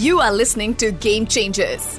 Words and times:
You 0.00 0.20
are 0.20 0.32
listening 0.32 0.76
to 0.76 0.92
Game 0.92 1.26
Changers. 1.26 1.98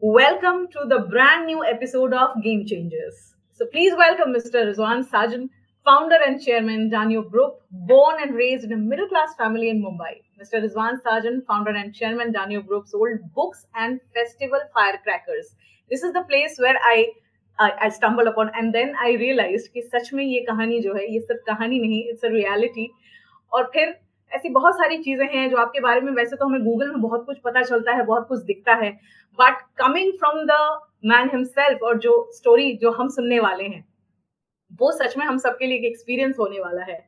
Welcome 0.00 0.66
to 0.72 0.80
the 0.88 1.06
brand 1.08 1.46
new 1.46 1.64
episode 1.64 2.12
of 2.12 2.42
Game 2.42 2.66
Changers. 2.66 3.36
So 3.52 3.66
please 3.66 3.92
welcome 3.96 4.34
Mr. 4.34 4.64
Rizwan 4.68 5.08
Sajan, 5.08 5.48
founder 5.84 6.16
and 6.26 6.42
chairman 6.42 6.90
Danube 6.90 7.30
Group, 7.30 7.60
born 7.70 8.16
and 8.20 8.34
raised 8.34 8.64
in 8.64 8.72
a 8.72 8.76
middle 8.76 9.06
class 9.06 9.36
family 9.38 9.70
in 9.70 9.80
Mumbai. 9.80 10.22
Mr. 10.42 10.60
Rizwan 10.60 10.98
Sajan, 11.06 11.46
founder 11.46 11.70
and 11.70 11.94
chairman 11.94 12.32
Danube 12.32 12.66
Group, 12.66 12.88
sold 12.88 13.20
books 13.32 13.64
and 13.76 14.00
festival 14.12 14.58
firecrackers. 14.74 15.54
This 15.88 16.02
is 16.02 16.12
the 16.12 16.24
place 16.24 16.58
where 16.58 16.76
I 16.82 17.12
I 17.60 18.26
upon, 18.26 18.50
and 18.56 18.74
then 18.74 18.96
I 19.00 19.12
realized 19.12 19.20
realize 19.20 19.68
कि 19.68 19.82
सच 19.82 20.12
में 20.14 20.24
ये 20.24 20.40
कहानी 20.50 20.80
जो 20.80 20.94
है 20.94 21.12
ये 21.14 21.20
सिर्फ 21.20 21.40
कहानी 21.46 21.78
नहीं 21.78 22.02
इट्स 22.10 22.24
अ 22.24 22.28
रियलिटी 22.28 22.90
और 23.52 23.70
फिर 23.72 24.03
ऐसी 24.34 24.48
बहुत 24.50 24.74
सारी 24.74 24.98
चीज़ें 25.02 25.26
हैं 25.34 25.48
जो 25.50 25.56
आपके 25.56 25.80
बारे 25.80 26.00
में 26.00 26.12
वैसे 26.12 26.36
तो 26.36 26.46
हमें 26.46 26.64
गूगल 26.64 26.90
में 26.90 27.00
बहुत 27.00 27.24
कुछ 27.26 27.38
पता 27.44 27.62
चलता 27.62 27.92
है 27.92 28.04
बहुत 28.04 28.26
कुछ 28.28 28.42
दिखता 28.44 28.74
है 28.74 28.90
but 29.38 29.60
coming 29.78 30.12
from 30.18 30.44
the 30.46 30.58
man 31.04 31.30
himself 31.32 31.82
और 31.82 31.98
जो 31.98 32.14
स्टोरी 32.34 32.72
जो 32.82 32.90
हम 32.90 33.08
सुनने 33.08 33.40
वाले 33.40 33.64
हैं 33.64 33.84
वो 34.80 34.90
सच 34.92 35.16
में 35.16 35.24
हम 35.26 35.38
सबके 35.38 35.66
लिए 35.66 35.78
एक 35.78 35.84
एक्सपीरियंस 35.84 36.36
होने 36.38 36.60
वाला 36.60 36.84
है 36.84 36.98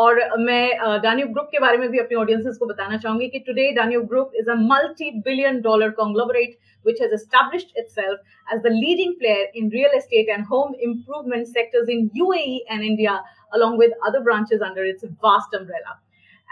और 0.00 0.20
मैं 0.38 1.00
डान्यूब 1.02 1.30
ग्रुप 1.32 1.48
के 1.52 1.58
बारे 1.58 1.78
में 1.78 1.88
भी 1.90 1.98
अपने 1.98 2.16
ऑडियंसेस 2.18 2.56
को 2.56 2.66
बताना 2.66 2.96
चाहूँगी 2.96 3.28
कि 3.28 3.38
today 3.46 3.70
Danube 3.76 4.06
group 4.08 4.32
is 4.40 4.50
a 4.50 4.54
multi 4.64 5.10
billion 5.20 5.60
dollar 5.60 5.90
conglomerate 6.00 6.58
which 6.84 6.98
has 7.00 7.12
established 7.12 7.72
itself 7.74 8.18
as 8.46 8.62
the 8.62 8.70
leading 8.70 9.16
player 9.18 9.46
in 9.54 9.68
real 9.68 9.90
estate 9.92 10.28
and 10.28 10.46
home 10.46 10.74
improvement 10.80 11.48
sectors 11.48 11.88
in 11.88 12.10
UAE 12.16 12.60
and 12.68 12.82
India, 12.82 13.22
along 13.52 13.78
with 13.78 13.92
other 14.06 14.20
branches 14.20 14.62
under 14.62 14.84
its 14.84 15.04
vast 15.22 15.52
umbrella. 15.52 15.98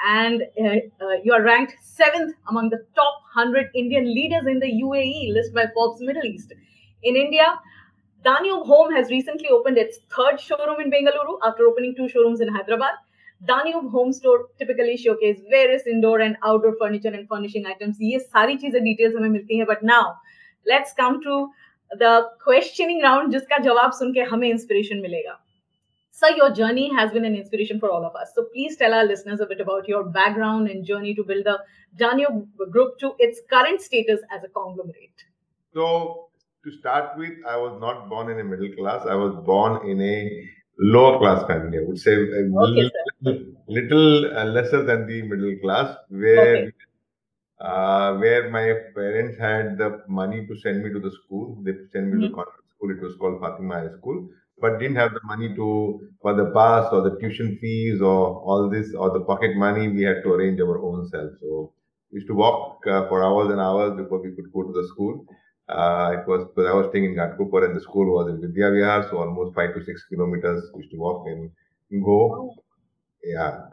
And 0.04 0.42
uh, 0.60 1.04
uh, 1.04 1.14
you 1.24 1.32
are 1.32 1.42
ranked 1.42 1.74
seventh 1.82 2.36
among 2.48 2.68
the 2.70 2.84
top 2.94 3.14
100 3.34 3.70
Indian 3.74 4.04
leaders 4.04 4.46
in 4.46 4.58
the 4.60 4.70
UAE 4.82 5.32
list 5.32 5.54
by 5.54 5.66
Forbes 5.74 6.00
Middle 6.00 6.24
East. 6.24 6.52
In 7.02 7.16
India, 7.16 7.58
Danube 8.24 8.66
Home 8.66 8.92
has 8.92 9.10
recently 9.10 9.48
opened 9.48 9.78
its 9.78 9.98
third 10.14 10.40
showroom 10.40 10.80
in 10.80 10.90
Bengaluru 10.90 11.38
after 11.44 11.66
opening 11.66 11.94
two 11.94 12.08
showrooms 12.08 12.40
in 12.40 12.48
Hyderabad. 12.48 12.94
Danube 13.46 13.90
Home 13.90 14.12
Store 14.12 14.46
typically 14.58 14.96
showcase 14.96 15.40
various 15.50 15.86
indoor 15.86 16.20
and 16.20 16.36
outdoor 16.44 16.74
furniture 16.78 17.08
and 17.08 17.28
furnishing 17.28 17.66
items. 17.66 17.98
ये 18.00 18.18
सारी 18.18 18.56
चीज़ें 18.56 18.82
details 18.82 19.16
हमें 19.16 19.28
मिलती 19.28 19.56
हैं 19.58 19.66
but 19.66 19.84
now 19.84 20.12
let's 20.66 20.92
come 21.00 21.18
to 21.24 21.40
the 21.90 22.12
questioning 22.44 23.02
round 23.02 23.32
जिसका 23.32 23.58
जवाब 23.64 23.92
सुन 23.98 24.12
के 24.14 24.20
हमें 24.30 24.48
इंस्पिरेशन 24.48 25.00
मिलेगा 25.00 25.38
Sir, 26.18 26.30
your 26.34 26.50
journey 26.50 26.90
has 26.94 27.12
been 27.12 27.26
an 27.26 27.36
inspiration 27.36 27.78
for 27.78 27.90
all 27.90 28.02
of 28.02 28.16
us. 28.16 28.30
So 28.34 28.44
please 28.44 28.78
tell 28.78 28.94
our 28.94 29.04
listeners 29.04 29.40
a 29.40 29.46
bit 29.46 29.60
about 29.60 29.86
your 29.86 30.02
background 30.02 30.66
and 30.66 30.82
journey 30.82 31.14
to 31.14 31.22
build 31.22 31.44
the 31.44 31.58
Danube 31.94 32.48
Group 32.70 32.98
to 33.00 33.12
its 33.18 33.42
current 33.50 33.82
status 33.82 34.20
as 34.34 34.42
a 34.42 34.48
conglomerate. 34.48 35.24
So, 35.74 36.30
to 36.64 36.72
start 36.78 37.18
with, 37.18 37.34
I 37.46 37.58
was 37.58 37.78
not 37.82 38.08
born 38.08 38.30
in 38.30 38.40
a 38.40 38.44
middle 38.44 38.74
class. 38.78 39.06
I 39.06 39.14
was 39.14 39.34
born 39.44 39.86
in 39.86 40.00
a 40.00 40.48
lower 40.78 41.18
class 41.18 41.46
family. 41.46 41.80
I 41.80 41.82
would 41.82 41.98
say 41.98 42.14
a 42.14 42.48
okay, 42.64 42.90
little, 43.20 43.44
little 43.68 44.38
uh, 44.38 44.44
lesser 44.46 44.84
than 44.84 45.06
the 45.06 45.20
middle 45.20 45.54
class, 45.60 45.98
where 46.08 46.56
okay. 46.56 46.72
uh, 47.60 48.14
where 48.14 48.48
my 48.48 48.72
parents 48.94 49.38
had 49.38 49.76
the 49.76 50.02
money 50.08 50.46
to 50.46 50.56
send 50.60 50.82
me 50.82 50.90
to 50.94 50.98
the 50.98 51.10
school. 51.10 51.58
They 51.62 51.72
sent 51.92 52.06
me 52.06 52.12
mm-hmm. 52.12 52.20
to 52.22 52.28
convent 52.28 52.66
school. 52.74 52.90
It 52.90 53.02
was 53.02 53.16
called 53.16 53.38
Fatima 53.38 53.80
High 53.82 53.94
School, 53.98 54.30
but 54.60 54.78
didn't 54.78 54.96
have 54.96 55.12
the 55.14 55.20
money 55.24 55.54
to 55.54 56.00
for 56.22 56.34
the 56.34 56.44
bus 56.46 56.92
or 56.92 57.02
the 57.02 57.16
tuition 57.20 57.58
fees 57.60 58.00
or 58.00 58.40
all 58.48 58.68
this 58.70 58.94
or 58.94 59.10
the 59.10 59.20
pocket 59.24 59.56
money. 59.56 59.88
We 59.88 60.02
had 60.02 60.22
to 60.24 60.32
arrange 60.34 60.60
our 60.60 60.78
own 60.82 61.08
self. 61.08 61.30
So 61.40 61.72
we 62.10 62.16
used 62.18 62.28
to 62.28 62.34
walk 62.34 62.86
uh, 62.86 63.08
for 63.08 63.22
hours 63.24 63.50
and 63.50 63.60
hours 63.60 63.96
before 63.96 64.22
we 64.22 64.34
could 64.34 64.52
go 64.52 64.62
to 64.64 64.72
the 64.72 64.86
school. 64.88 65.24
Uh, 65.68 66.16
it 66.18 66.28
was 66.28 66.46
because 66.46 66.70
I 66.70 66.74
was 66.74 66.86
staying 66.90 67.04
in 67.06 67.14
Ghatkopar 67.16 67.64
and 67.66 67.76
the 67.76 67.80
school 67.80 68.06
was 68.14 68.28
in 68.30 68.40
Vidya 68.40 68.70
Vihar, 68.70 69.10
so 69.10 69.18
almost 69.18 69.54
five 69.54 69.74
to 69.74 69.84
six 69.84 70.04
kilometers 70.08 70.62
we 70.74 70.82
used 70.82 70.92
to 70.92 70.98
walk 70.98 71.26
and 71.26 71.50
go. 72.04 72.54
Yeah. 73.24 73.70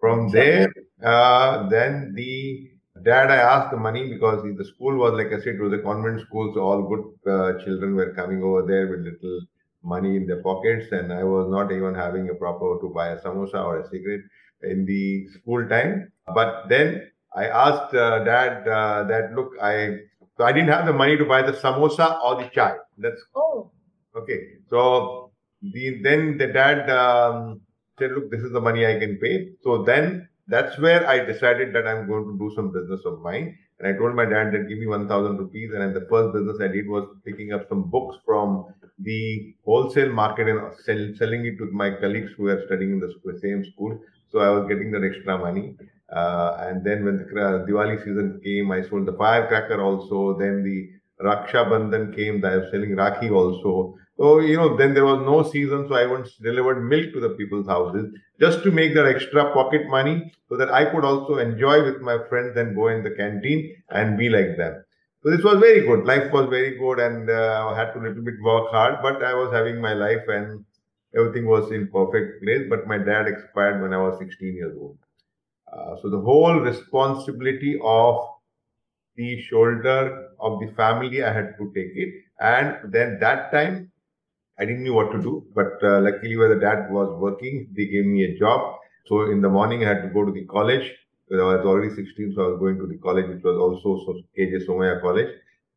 From 0.00 0.28
there, 0.30 0.72
uh, 1.04 1.68
then 1.68 2.12
the 2.14 2.70
dad, 3.04 3.30
I 3.30 3.36
asked 3.36 3.70
the 3.72 3.76
money 3.76 4.08
because 4.08 4.42
the 4.44 4.64
school 4.64 4.96
was, 4.96 5.12
like 5.14 5.28
I 5.32 5.38
said, 5.42 5.56
it 5.56 5.60
was 5.60 5.72
a 5.72 5.78
convent 5.82 6.20
school, 6.22 6.52
so 6.54 6.60
all 6.62 6.82
good 6.92 7.04
uh, 7.32 7.64
children 7.64 7.94
were 7.96 8.12
coming 8.14 8.42
over 8.42 8.62
there 8.66 8.88
with 8.88 9.00
little 9.00 9.40
money 9.88 10.16
in 10.16 10.26
their 10.26 10.42
pockets, 10.42 10.92
and 10.92 11.12
I 11.12 11.24
was 11.24 11.48
not 11.50 11.72
even 11.72 11.94
having 11.94 12.28
a 12.28 12.34
proper 12.34 12.78
to 12.80 12.92
buy 12.94 13.08
a 13.08 13.20
samosa 13.20 13.64
or 13.64 13.80
a 13.80 13.88
cigarette 13.88 14.26
in 14.62 14.84
the 14.84 15.26
school 15.28 15.68
time. 15.68 16.12
But 16.34 16.68
then 16.68 17.10
I 17.34 17.46
asked 17.46 17.94
uh, 17.94 18.24
dad 18.24 18.68
uh, 18.68 19.04
that, 19.04 19.32
look, 19.34 19.52
I 19.62 19.98
so 20.36 20.44
I 20.44 20.52
didn't 20.52 20.68
have 20.68 20.86
the 20.86 20.92
money 20.92 21.16
to 21.16 21.24
buy 21.24 21.42
the 21.42 21.52
samosa 21.52 22.22
or 22.22 22.36
the 22.36 22.48
chai. 22.54 22.74
That's 22.96 23.22
oh 23.34 23.70
okay. 24.16 24.40
So 24.70 25.32
the 25.62 26.00
then 26.02 26.38
the 26.38 26.46
dad 26.46 26.88
um, 26.90 27.60
said, 27.98 28.12
"Look, 28.12 28.30
this 28.30 28.42
is 28.42 28.52
the 28.52 28.60
money 28.60 28.86
I 28.86 28.98
can 28.98 29.18
pay." 29.18 29.50
So 29.62 29.82
then 29.82 30.28
that's 30.46 30.78
where 30.78 31.06
I 31.08 31.24
decided 31.24 31.74
that 31.74 31.86
I'm 31.86 32.06
going 32.06 32.24
to 32.24 32.38
do 32.38 32.54
some 32.54 32.72
business 32.72 33.00
of 33.04 33.20
mine. 33.20 33.58
And 33.78 33.88
I 33.88 33.98
told 33.98 34.14
my 34.14 34.24
dad 34.24 34.52
that 34.52 34.68
give 34.68 34.78
me 34.78 34.86
1000 34.86 35.36
rupees. 35.36 35.72
And 35.74 35.94
the 35.94 36.06
first 36.10 36.32
business 36.32 36.56
I 36.60 36.68
did 36.68 36.88
was 36.88 37.06
picking 37.24 37.52
up 37.52 37.68
some 37.68 37.90
books 37.90 38.16
from 38.24 38.66
the 39.00 39.54
wholesale 39.64 40.12
market 40.12 40.48
and 40.48 40.60
sell, 40.84 41.08
selling 41.16 41.46
it 41.46 41.58
to 41.58 41.70
my 41.72 41.90
colleagues 41.90 42.32
who 42.36 42.48
are 42.48 42.62
studying 42.66 42.92
in 42.92 43.00
the 43.00 43.38
same 43.40 43.64
school. 43.72 43.98
So 44.30 44.40
I 44.40 44.50
was 44.50 44.68
getting 44.68 44.90
that 44.92 45.04
extra 45.04 45.38
money. 45.38 45.76
Uh, 46.10 46.56
and 46.60 46.84
then 46.84 47.04
when 47.04 47.18
the 47.18 47.64
Diwali 47.68 47.98
season 47.98 48.40
came, 48.42 48.70
I 48.72 48.82
sold 48.82 49.06
the 49.06 49.12
firecracker 49.12 49.80
also. 49.80 50.38
Then 50.38 50.62
the 50.62 50.90
Raksha 51.24 51.66
Bandhan 51.68 52.14
came, 52.14 52.44
I 52.44 52.56
was 52.58 52.70
selling 52.70 52.90
Rakhi 52.90 53.30
also. 53.30 53.96
So, 54.16 54.40
you 54.40 54.56
know, 54.56 54.76
then 54.76 54.94
there 54.94 55.04
was 55.04 55.20
no 55.24 55.48
season, 55.48 55.86
so 55.88 55.94
I 55.94 56.06
once 56.06 56.34
delivered 56.42 56.82
milk 56.82 57.12
to 57.12 57.20
the 57.20 57.30
people's 57.30 57.68
houses 57.68 58.12
just 58.40 58.62
to 58.64 58.72
make 58.72 58.94
that 58.94 59.06
extra 59.06 59.52
pocket 59.52 59.88
money 59.88 60.32
so 60.48 60.56
that 60.56 60.72
I 60.72 60.86
could 60.86 61.04
also 61.04 61.38
enjoy 61.38 61.84
with 61.84 62.00
my 62.00 62.18
friends 62.28 62.56
and 62.56 62.74
go 62.74 62.88
in 62.88 63.04
the 63.04 63.12
canteen 63.12 63.76
and 63.90 64.18
be 64.18 64.28
like 64.28 64.56
them. 64.56 64.82
So 65.22 65.30
this 65.30 65.42
was 65.44 65.58
very 65.58 65.80
good. 65.86 66.04
Life 66.06 66.32
was 66.32 66.48
very 66.48 66.76
good 66.78 66.98
and 67.00 67.28
uh, 67.30 67.68
I 67.72 67.78
had 67.78 67.92
to 67.92 68.00
little 68.00 68.22
bit 68.22 68.40
work 68.42 68.70
hard, 68.70 68.98
but 69.02 69.22
I 69.22 69.34
was 69.34 69.52
having 69.52 69.80
my 69.80 69.92
life 69.92 70.24
and 70.28 70.64
everything 71.16 71.46
was 71.46 71.70
in 71.72 71.88
perfect 71.88 72.42
place. 72.42 72.66
But 72.68 72.86
my 72.86 72.98
dad 72.98 73.26
expired 73.28 73.82
when 73.82 73.92
I 73.92 73.98
was 73.98 74.18
16 74.18 74.54
years 74.54 74.76
old. 74.80 74.98
Uh, 75.72 75.96
so 76.02 76.10
the 76.10 76.20
whole 76.20 76.60
responsibility 76.60 77.78
of 77.82 78.16
the 79.16 79.40
shoulder 79.42 80.30
of 80.40 80.60
the 80.60 80.68
family, 80.74 81.22
I 81.22 81.32
had 81.32 81.56
to 81.58 81.72
take 81.74 81.92
it. 81.94 82.14
And 82.40 82.92
then 82.92 83.18
that 83.20 83.52
time, 83.52 83.92
I 84.58 84.64
didn't 84.66 84.84
know 84.84 84.94
what 84.94 85.12
to 85.12 85.22
do. 85.22 85.46
But 85.54 85.82
uh, 85.82 86.00
luckily, 86.00 86.36
where 86.36 86.54
the 86.54 86.60
dad 86.60 86.90
was 86.90 87.10
working, 87.20 87.68
they 87.76 87.86
gave 87.86 88.06
me 88.06 88.24
a 88.24 88.38
job. 88.38 88.78
So 89.06 89.30
in 89.30 89.40
the 89.42 89.48
morning, 89.50 89.84
I 89.84 89.88
had 89.88 90.02
to 90.02 90.08
go 90.08 90.24
to 90.24 90.32
the 90.32 90.46
college. 90.46 90.92
I 91.30 91.56
was 91.56 91.66
already 91.66 91.94
16, 91.94 92.32
so 92.34 92.42
I 92.42 92.48
was 92.48 92.58
going 92.58 92.78
to 92.78 92.86
the 92.86 92.98
college, 92.98 93.28
which 93.28 93.42
was 93.44 93.56
also 93.56 94.20
KJ 94.36 94.66
Somaiya 94.66 95.00
College. 95.00 95.28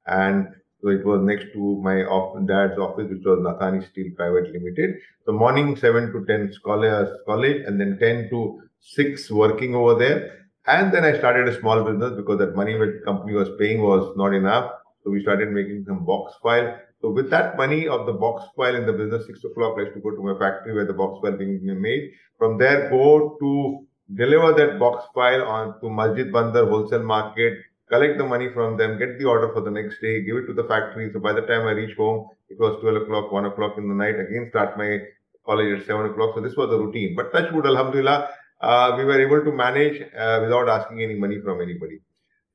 And 0.07 0.47
so 0.81 0.89
it 0.89 1.05
was 1.05 1.21
next 1.21 1.53
to 1.53 1.79
my 1.81 2.01
dad's 2.47 2.79
office, 2.79 3.09
which 3.09 3.23
was 3.23 3.39
Nathani 3.39 3.87
Steel 3.89 4.11
Private 4.15 4.51
Limited. 4.51 4.95
So 5.25 5.33
morning 5.33 5.75
7 5.75 6.11
to 6.11 6.25
10 6.25 6.53
college, 6.65 7.09
college 7.25 7.61
and 7.67 7.79
then 7.79 7.97
10 7.99 8.29
to 8.29 8.61
six 8.79 9.29
working 9.29 9.75
over 9.75 9.95
there. 9.95 10.47
And 10.65 10.93
then 10.93 11.03
I 11.03 11.17
started 11.17 11.47
a 11.47 11.59
small 11.59 11.83
business 11.83 12.13
because 12.15 12.39
that 12.39 12.55
money 12.55 12.73
the 12.73 13.01
company 13.05 13.33
was 13.33 13.49
paying 13.59 13.81
was 13.81 14.15
not 14.15 14.33
enough. 14.33 14.71
So 15.03 15.11
we 15.11 15.21
started 15.21 15.51
making 15.51 15.85
some 15.87 16.05
box 16.05 16.33
file. 16.41 16.77
So 17.01 17.09
with 17.09 17.29
that 17.31 17.57
money 17.57 17.87
of 17.87 18.05
the 18.05 18.13
box 18.13 18.45
file 18.55 18.75
in 18.75 18.85
the 18.85 18.93
business, 18.93 19.25
six 19.25 19.43
o'clock, 19.43 19.75
I 19.77 19.81
used 19.81 19.95
to 19.95 20.01
go 20.01 20.11
to 20.11 20.21
my 20.21 20.37
factory 20.37 20.73
where 20.73 20.85
the 20.85 20.93
box 20.93 21.19
file 21.21 21.37
being 21.37 21.59
made. 21.81 22.11
From 22.37 22.57
there, 22.57 22.89
go 22.89 23.37
to 23.39 23.87
deliver 24.15 24.53
that 24.53 24.79
box 24.79 25.05
file 25.13 25.43
on 25.43 25.79
to 25.81 25.89
Masjid 25.89 26.31
Bandar 26.31 26.65
wholesale 26.67 27.03
market, 27.03 27.59
collect 27.89 28.17
the 28.17 28.25
money 28.25 28.49
from 28.53 28.77
them, 28.77 28.97
get 28.97 29.19
the 29.19 29.25
order 29.25 29.51
for 29.53 29.61
the 29.61 29.71
next 29.71 29.99
day, 30.01 30.23
give 30.23 30.37
it 30.37 30.47
to 30.47 30.53
the 30.53 30.63
factory. 30.63 31.11
So 31.13 31.19
by 31.19 31.33
the 31.33 31.41
time 31.41 31.67
I 31.67 31.71
reach 31.71 31.95
home, 31.97 32.29
it 32.49 32.59
was 32.59 32.79
12 32.81 33.03
o'clock, 33.03 33.31
1 33.31 33.45
o'clock 33.45 33.77
in 33.77 33.87
the 33.87 33.93
night. 33.93 34.19
Again, 34.19 34.47
start 34.49 34.77
my 34.77 34.99
college 35.45 35.79
at 35.79 35.85
7 35.85 36.11
o'clock. 36.11 36.35
So 36.35 36.41
this 36.41 36.55
was 36.55 36.69
the 36.69 36.79
routine. 36.79 37.15
But 37.15 37.31
touch 37.33 37.51
wood, 37.51 37.65
Alhamdulillah, 37.65 38.29
uh, 38.61 38.95
we 38.97 39.05
were 39.05 39.19
able 39.19 39.43
to 39.43 39.51
manage 39.51 40.01
uh, 40.01 40.39
without 40.43 40.69
asking 40.69 41.01
any 41.01 41.15
money 41.15 41.39
from 41.41 41.61
anybody. 41.61 41.99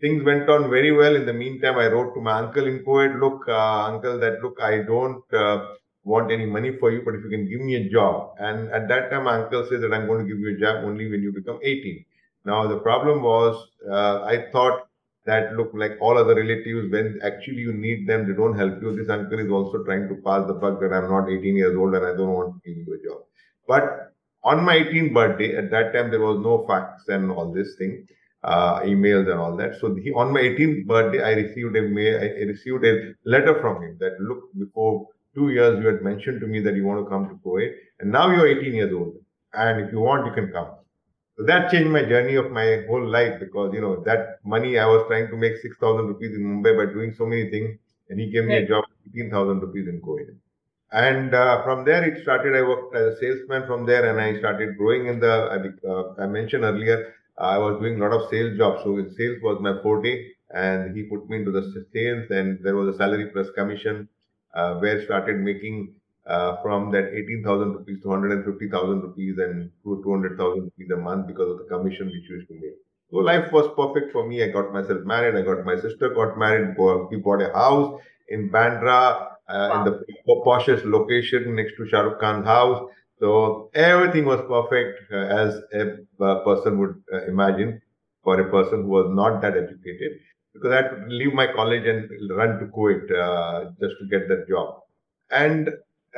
Things 0.01 0.23
went 0.25 0.49
on 0.49 0.71
very 0.71 0.93
well. 0.93 1.17
In 1.17 1.27
the 1.27 1.33
meantime, 1.33 1.79
I 1.79 1.87
wrote 1.87 2.15
to 2.15 2.21
my 2.21 2.39
uncle 2.39 2.67
in 2.67 2.85
Kuwait, 2.85 3.19
look, 3.19 3.49
uh, 3.49 3.87
uncle, 3.93 4.19
that 4.21 4.43
look, 4.43 4.59
I 4.61 4.83
don't 4.83 5.23
uh, 5.33 5.69
want 6.07 6.33
any 6.33 6.47
money 6.47 6.73
for 6.81 6.91
you, 6.93 7.03
but 7.05 7.15
if 7.17 7.25
you 7.25 7.31
can 7.31 7.49
give 7.51 7.61
me 7.61 7.77
a 7.77 7.89
job. 7.91 8.35
And 8.39 8.71
at 8.71 8.89
that 8.89 9.11
time, 9.11 9.25
my 9.25 9.37
uncle 9.43 9.67
said 9.69 9.83
that 9.83 9.93
I'm 9.95 10.07
going 10.07 10.27
to 10.27 10.29
give 10.33 10.41
you 10.41 10.57
a 10.57 10.61
job 10.61 10.85
only 10.85 11.11
when 11.11 11.23
you 11.23 11.33
become 11.33 11.61
18. 11.63 12.05
Now, 12.45 12.67
the 12.69 12.79
problem 12.79 13.23
was, 13.23 13.57
uh, 13.91 14.23
I 14.25 14.51
thought 14.53 14.89
that 15.27 15.55
look 15.55 15.73
like 15.75 15.93
all 16.01 16.19
other 16.19 16.37
relatives, 16.37 16.91
when 16.93 17.19
actually 17.23 17.63
you 17.69 17.73
need 17.73 18.07
them, 18.09 18.27
they 18.29 18.35
don't 18.35 18.57
help 18.57 18.81
you. 18.83 18.97
This 18.97 19.11
uncle 19.11 19.39
is 19.41 19.51
also 19.51 19.85
trying 19.85 20.09
to 20.09 20.17
pass 20.27 20.47
the 20.47 20.55
buck 20.55 20.81
that 20.81 20.93
I'm 20.93 21.11
not 21.11 21.29
18 21.29 21.57
years 21.57 21.77
old 21.77 21.95
and 21.95 22.07
I 22.07 22.17
don't 22.17 22.33
want 22.33 22.55
to 22.55 22.69
give 22.69 22.79
you 22.87 22.95
a 22.95 23.09
job. 23.09 23.23
But 23.67 24.13
on 24.45 24.65
my 24.65 24.77
18th 24.77 25.13
birthday, 25.15 25.57
at 25.57 25.71
that 25.73 25.93
time 25.93 26.11
there 26.11 26.21
was 26.21 26.39
no 26.39 26.65
fax 26.69 27.09
and 27.09 27.31
all 27.33 27.53
this 27.53 27.75
thing. 27.77 28.07
uh, 28.45 28.81
emails 28.83 29.31
and 29.31 29.41
all 29.41 29.57
that. 29.57 29.73
So 29.81 29.95
he, 29.95 30.13
on 30.13 30.33
my 30.33 30.41
18th 30.41 30.87
birthday, 30.87 31.23
I 31.23 31.33
received 31.33 31.77
a 31.77 31.83
mail, 31.83 32.21
I 32.21 32.45
received 32.45 32.85
a 32.85 33.15
letter 33.25 33.61
from 33.61 33.83
him 33.83 33.97
that 34.01 34.21
look 34.21 34.45
before 34.59 35.09
two 35.37 35.51
years 35.51 35.79
you 35.81 35.87
had 35.87 36.03
mentioned 36.03 36.41
to 36.41 36.49
me 36.49 36.61
that 36.61 36.75
you 36.75 36.85
want 36.85 37.05
to 37.05 37.09
come 37.11 37.29
to 37.29 37.37
Kuwait, 37.45 37.75
and 38.01 38.11
now 38.11 38.31
you're 38.31 38.49
18 38.49 38.75
years 38.75 38.93
old, 38.93 39.15
and 39.53 39.81
if 39.87 39.93
you 39.93 40.01
want, 40.01 40.27
you 40.27 40.33
can 40.33 40.51
come. 40.53 40.71
So 41.39 41.45
that 41.45 41.71
changed 41.71 41.91
my 41.91 42.03
journey 42.05 42.37
of 42.37 42.51
my 42.51 42.85
whole 42.89 43.07
life 43.07 43.39
because 43.41 43.75
you 43.75 43.81
know 43.83 44.03
that 44.05 44.39
money 44.45 44.79
I 44.79 44.87
was 44.87 45.05
trying 45.09 45.29
to 45.29 45.37
make 45.37 45.59
6,000 45.59 46.07
rupees 46.09 46.35
in 46.35 46.43
Mumbai 46.43 46.77
by 46.81 46.93
doing 46.93 47.15
so 47.15 47.27
many 47.27 47.51
things, 47.51 47.79
and 48.11 48.19
he 48.21 48.31
gave 48.31 48.45
me 48.45 48.57
a 48.57 48.67
job 48.67 48.85
18,000 49.09 49.61
rupees 49.61 49.89
in 49.89 50.01
Kuwait. 50.01 50.35
And 50.93 51.35
uh, 51.35 51.63
from 51.65 51.85
there, 51.85 52.05
it 52.09 52.23
started. 52.23 52.57
I 52.57 52.63
worked 52.63 52.97
as 52.97 53.15
a 53.15 53.17
salesman 53.19 53.67
from 53.67 53.87
there, 53.87 54.05
and 54.11 54.21
I 54.21 54.39
started 54.39 54.77
growing 54.79 55.07
in 55.09 55.21
the. 55.21 55.35
Uh, 55.87 56.23
I 56.23 56.27
mentioned 56.27 56.65
earlier, 56.65 57.15
I 57.39 57.59
was 57.59 57.81
doing 57.81 58.01
a 58.01 58.05
lot 58.05 58.13
of 58.19 58.31
sales 58.31 58.57
jobs. 58.57 58.83
So 58.85 58.97
sales 59.19 59.39
was 59.43 59.61
my 59.61 59.75
forte, 59.83 60.15
and 60.51 60.97
he 60.97 61.03
put 61.05 61.29
me 61.29 61.39
into 61.39 61.51
the 61.51 61.63
sales, 61.93 62.31
and 62.31 62.59
there 62.65 62.77
was 62.77 62.95
a 62.95 62.99
salary 62.99 63.27
plus 63.33 63.51
commission, 63.51 64.09
uh, 64.57 64.75
where 64.81 65.05
started 65.05 65.39
making 65.41 65.95
uh, 66.27 66.61
from 66.63 66.91
that 66.91 67.13
18,000 67.15 67.73
rupees 67.75 68.03
to 68.03 68.09
150,000 68.09 69.01
rupees 69.01 69.39
and 69.39 69.71
to 69.85 70.03
200,000 70.03 70.63
rupees 70.63 70.91
a 70.91 70.97
month 70.97 71.27
because 71.29 71.51
of 71.51 71.59
the 71.59 71.65
commission 71.65 72.07
which 72.07 72.29
used 72.29 72.49
to 72.49 72.55
make. 72.55 72.77
So 73.11 73.19
life 73.19 73.53
was 73.53 73.69
perfect 73.77 74.13
for 74.13 74.27
me. 74.29 74.43
I 74.43 74.49
got 74.49 74.73
myself 74.73 75.05
married. 75.05 75.37
I 75.37 75.43
got 75.43 75.65
my 75.65 75.77
sister 75.77 76.09
got 76.09 76.37
married. 76.37 76.77
We 77.11 77.19
bought 77.19 77.43
a 77.43 77.53
house 77.53 78.01
in 78.29 78.51
Bandra 78.51 79.37
uh, 79.49 79.69
wow. 79.71 79.85
in 79.87 79.93
the 79.93 80.05
poshest 80.45 80.85
location 80.85 81.55
next 81.55 81.75
to 81.77 81.87
Shah 81.87 82.01
Rukh 82.01 82.19
Khan's 82.21 82.45
house. 82.45 82.91
So 83.21 83.71
everything 83.75 84.25
was 84.25 84.41
perfect 84.49 85.13
uh, 85.13 85.17
as 85.17 85.55
a 85.73 86.25
uh, 86.25 86.45
person 86.45 86.79
would 86.79 87.03
uh, 87.13 87.25
imagine 87.27 87.81
for 88.25 88.41
a 88.41 88.51
person 88.51 88.83
who 88.83 88.89
was 88.89 89.07
not 89.11 89.41
that 89.43 89.57
educated. 89.57 90.19
Because 90.57 90.73
I 90.73 90.77
had 90.77 90.91
to 90.91 91.07
leave 91.09 91.33
my 91.33 91.47
college 91.53 91.87
and 91.87 92.11
run 92.31 92.59
to 92.61 92.67
Kuwait 92.67 93.11
uh, 93.11 93.71
just 93.81 93.95
to 94.01 94.07
get 94.11 94.29
that 94.29 94.49
job. 94.49 94.81
And 95.31 95.69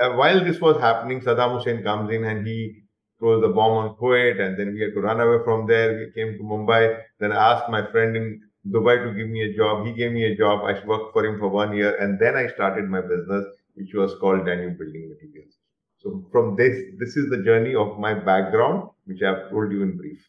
uh, 0.00 0.12
while 0.12 0.44
this 0.44 0.61
was 0.61 0.81
happening, 0.81 1.20
Saddam 1.20 1.56
Hussein 1.56 1.82
comes 1.82 2.12
in 2.12 2.25
and 2.25 2.46
he 2.46 2.82
throws 3.19 3.43
the 3.43 3.49
bomb 3.49 3.73
on 3.73 3.96
Kuwait, 3.96 4.40
and 4.40 4.58
then 4.58 4.73
we 4.75 4.81
had 4.81 4.94
to 4.94 5.00
run 5.00 5.20
away 5.20 5.43
from 5.44 5.67
there. 5.67 5.99
We 5.99 6.12
came 6.12 6.37
to 6.38 6.44
Mumbai. 6.44 7.00
Then 7.19 7.32
I 7.32 7.52
asked 7.52 7.69
my 7.69 7.85
friend 7.90 8.17
in 8.17 8.40
Dubai 8.67 9.02
to 9.05 9.12
give 9.19 9.29
me 9.29 9.43
a 9.43 9.56
job. 9.56 9.87
He 9.87 9.93
gave 9.93 10.12
me 10.12 10.25
a 10.25 10.37
job. 10.37 10.64
I 10.64 10.75
worked 10.87 11.12
for 11.12 11.25
him 11.25 11.38
for 11.38 11.49
one 11.49 11.76
year, 11.76 11.96
and 11.96 12.19
then 12.19 12.37
I 12.37 12.46
started 12.49 12.88
my 12.88 13.00
business, 13.00 13.44
which 13.75 13.93
was 13.94 14.14
called 14.20 14.46
Danube 14.46 14.79
Building 14.79 15.08
Materials. 15.08 15.55
So 15.99 16.25
from 16.31 16.55
this, 16.55 16.76
this 16.99 17.17
is 17.17 17.29
the 17.29 17.43
journey 17.43 17.75
of 17.75 17.99
my 17.99 18.14
background, 18.14 18.91
which 19.06 19.23
I've 19.23 19.50
told 19.50 19.73
you 19.73 19.82
in 19.82 19.96
brief. 19.96 20.25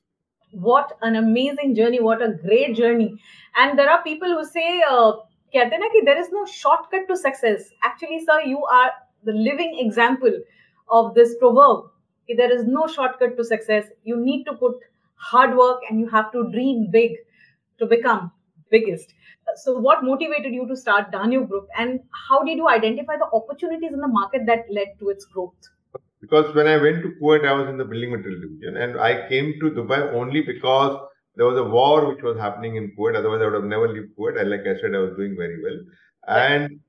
What 0.52 0.98
an 1.02 1.16
amazing 1.16 1.74
journey! 1.76 2.00
What 2.00 2.22
a 2.22 2.34
great 2.34 2.76
journey! 2.76 3.20
And 3.56 3.78
there 3.78 3.90
are 3.90 4.04
people 4.04 4.30
who 4.30 4.46
say, 4.46 4.82
uh, 4.88 5.14
there 5.54 6.20
is 6.20 6.32
no 6.32 6.46
shortcut 6.46 7.08
to 7.08 7.18
success. 7.18 7.70
Actually, 7.84 8.24
sir, 8.26 8.42
you 8.42 8.64
are 8.66 8.92
the 9.24 9.34
living 9.34 9.78
example 9.80 10.32
of 10.90 11.16
this 11.16 11.36
proverb. 11.40 11.90
There 12.28 12.52
is 12.52 12.66
no 12.66 12.86
shortcut 12.88 13.38
to 13.38 13.44
success. 13.44 13.88
You 14.04 14.18
need 14.18 14.44
to 14.46 14.54
put 14.54 14.76
hard 15.16 15.58
work 15.58 15.82
and 15.90 16.00
you 16.00 16.08
have 16.10 16.32
to 16.34 16.50
dream 16.52 16.90
big 16.92 17.14
to 17.80 17.86
become 17.88 18.32
biggest. 18.70 19.14
So, 19.56 19.80
what 19.80 20.04
motivated 20.04 20.54
you 20.54 20.68
to 20.68 20.76
start 20.76 21.12
Danube 21.12 21.50
Group, 21.50 21.68
and 21.76 22.02
how 22.30 22.44
did 22.44 22.58
you 22.58 22.68
identify 22.70 23.18
the 23.18 23.30
opportunities 23.34 23.94
in 23.94 24.00
the 24.00 24.08
market 24.08 24.46
that 24.46 24.72
led 24.72 25.00
to 25.00 25.10
its 25.10 25.26
growth? 25.26 25.70
Because 26.22 26.54
when 26.54 26.68
I 26.68 26.78
went 26.78 27.02
to 27.04 27.14
Kuwait, 27.22 27.46
I 27.48 27.54
was 27.54 27.70
in 27.70 27.78
the 27.78 27.86
building 27.86 28.12
material 28.12 28.42
division, 28.42 28.78
and 28.78 29.00
I 29.00 29.28
came 29.30 29.54
to 29.62 29.72
Dubai 29.72 30.14
only 30.14 30.42
because 30.42 31.00
there 31.36 31.46
was 31.46 31.58
a 31.58 31.64
war 31.64 32.08
which 32.10 32.22
was 32.22 32.38
happening 32.38 32.76
in 32.76 32.94
Kuwait. 32.98 33.16
Otherwise, 33.16 33.42
I 33.42 33.46
would 33.46 33.54
have 33.54 33.64
never 33.64 33.88
left 33.88 34.10
Kuwait. 34.18 34.40
And 34.40 34.50
like 34.50 34.62
I 34.62 34.76
said, 34.82 34.96
I 34.96 35.00
was 35.00 35.16
doing 35.16 35.36
very 35.38 35.62
well, 35.64 35.80
and 36.28 36.80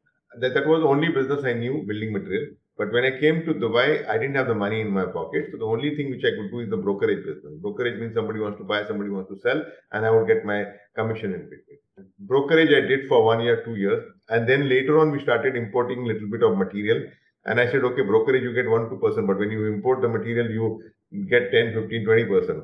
that, 0.40 0.54
that 0.54 0.66
was 0.66 0.80
the 0.80 0.88
only 0.88 1.08
business 1.08 1.44
I 1.44 1.52
knew, 1.52 1.84
building 1.86 2.12
material. 2.12 2.48
But 2.80 2.92
when 2.92 3.04
I 3.04 3.20
came 3.20 3.44
to 3.44 3.52
Dubai, 3.52 4.08
I 4.08 4.16
didn't 4.16 4.36
have 4.36 4.46
the 4.48 4.54
money 4.54 4.80
in 4.80 4.90
my 4.90 5.04
pocket. 5.04 5.48
So 5.52 5.58
the 5.58 5.66
only 5.66 5.94
thing 5.96 6.10
which 6.10 6.24
I 6.24 6.30
could 6.34 6.50
do 6.50 6.60
is 6.60 6.70
the 6.70 6.78
brokerage 6.78 7.24
business. 7.26 7.52
Brokerage 7.60 8.00
means 8.00 8.14
somebody 8.14 8.40
wants 8.40 8.56
to 8.58 8.64
buy, 8.64 8.86
somebody 8.86 9.10
wants 9.10 9.30
to 9.30 9.38
sell, 9.40 9.62
and 9.92 10.06
I 10.06 10.10
would 10.10 10.26
get 10.26 10.46
my 10.46 10.64
commission 10.96 11.34
in 11.34 11.42
between. 11.44 11.78
Brokerage 12.20 12.70
I 12.70 12.86
did 12.88 13.06
for 13.06 13.22
one 13.22 13.42
year, 13.42 13.62
two 13.66 13.76
years. 13.76 14.02
And 14.30 14.48
then 14.48 14.66
later 14.66 14.98
on, 14.98 15.10
we 15.10 15.20
started 15.22 15.56
importing 15.56 16.04
a 16.04 16.06
little 16.06 16.30
bit 16.30 16.42
of 16.42 16.56
material. 16.56 17.04
And 17.46 17.58
I 17.58 17.66
said, 17.70 17.84
okay, 17.84 18.02
brokerage, 18.02 18.42
you 18.42 18.52
get 18.52 18.66
1%, 18.66 18.90
2%. 18.90 19.26
But 19.26 19.38
when 19.38 19.50
you 19.50 19.66
import 19.66 20.02
the 20.02 20.08
material, 20.08 20.50
you 20.50 20.82
get 21.28 21.50
10, 21.50 21.74
15, 21.74 22.04
20%. 22.04 22.62